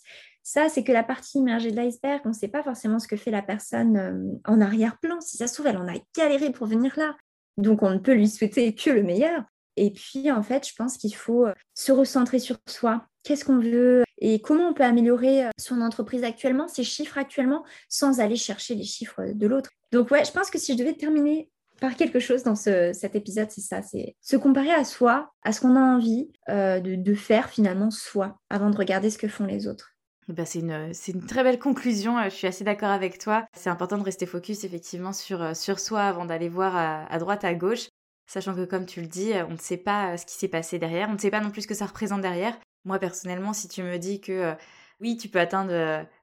[0.52, 2.22] Ça, c'est que la partie immergée de l'iceberg.
[2.26, 5.22] On ne sait pas forcément ce que fait la personne euh, en arrière-plan.
[5.22, 7.16] Si ça se trouve, elle en a galéré pour venir là.
[7.58, 9.44] Donc, on ne peut lui souhaiter que le meilleur.
[9.76, 13.06] Et puis, en fait, je pense qu'il faut euh, se recentrer sur soi.
[13.22, 17.64] Qu'est-ce qu'on veut et comment on peut améliorer euh, son entreprise actuellement, ses chiffres actuellement,
[17.88, 19.70] sans aller chercher les chiffres de l'autre.
[19.92, 23.52] Donc, ouais, je pense que si je devais terminer par quelque chose dans cet épisode,
[23.52, 27.52] c'est ça, c'est se comparer à soi, à ce qu'on a envie euh, de, faire
[27.52, 29.92] finalement soi, avant de regarder ce que font les autres.
[30.30, 33.48] Eh ben c'est une, très belle conclusion, je suis assez d'accord avec toi.
[33.54, 37.56] C'est important de rester focus effectivement sur, sur soi avant d'aller voir à, droite, à
[37.56, 37.88] gauche,
[38.28, 41.10] sachant que comme tu le dis, on ne sait pas ce qui s'est passé derrière,
[41.10, 42.56] on ne sait pas non plus ce que ça représente derrière.
[42.86, 44.54] Moi personnellement, si tu me dis que euh,
[45.02, 45.72] oui, tu peux atteindre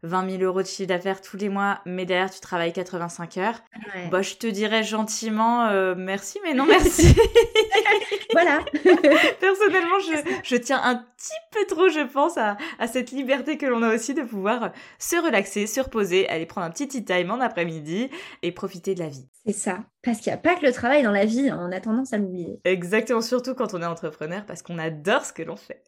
[0.02, 3.38] 20 euh, 000 euros de chiffre d'affaires tous les mois, mais derrière tu travailles 85
[3.38, 3.62] heures.
[4.10, 7.16] Bah, je te dirais gentiment euh, merci, mais non merci.
[8.32, 8.60] voilà.
[9.40, 9.98] Personnellement,
[10.44, 12.56] je, tiens un petit peu trop, je pense, à,
[12.86, 16.70] cette liberté que l'on a aussi de pouvoir se relaxer, se reposer, aller prendre un
[16.70, 18.10] petit tea time en après-midi
[18.42, 19.26] et profiter de la vie.
[19.46, 19.78] C'est ça.
[20.02, 21.58] Parce qu'il n'y a pas que le travail dans la vie, hein.
[21.60, 22.60] on a tendance à l'oublier.
[22.64, 25.82] Exactement, surtout quand on est entrepreneur, parce qu'on adore ce que l'on fait.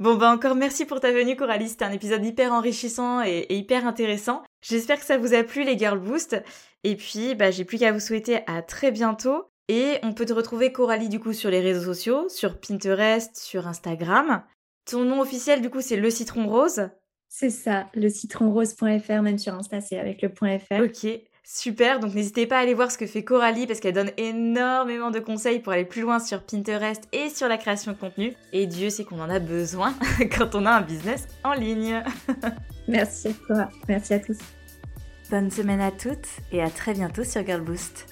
[0.00, 1.51] bon, bah encore merci pour ta venue, Coralie.
[1.60, 4.42] C'était un épisode hyper enrichissant et, hyper intéressant.
[4.62, 6.42] J'espère que ça vous a plu, les Girl Boost.
[6.84, 9.46] Et puis, bah, j'ai plus qu'à vous souhaiter à très bientôt.
[9.68, 13.66] Et on peut te retrouver, Coralie, du coup, sur les réseaux sociaux, sur Pinterest, sur
[13.68, 14.42] Instagram.
[14.84, 16.90] Ton nom officiel, du coup, c'est Le Citron Rose.
[17.28, 20.82] C'est ça, le citronrose.fr, même sur Insta, c'est avec le .fr.
[20.82, 21.06] Ok,
[21.44, 22.00] super.
[22.00, 25.20] Donc n'hésitez pas à aller voir ce que fait Coralie parce qu'elle donne énormément de
[25.20, 28.34] conseils pour aller plus loin sur Pinterest et sur la création de contenu.
[28.52, 29.94] Et Dieu sait qu'on en a besoin
[30.36, 32.02] quand on a un business en ligne.
[32.88, 34.38] Merci à toi, merci à tous.
[35.30, 38.11] Bonne semaine à toutes et à très bientôt sur Girl Boost.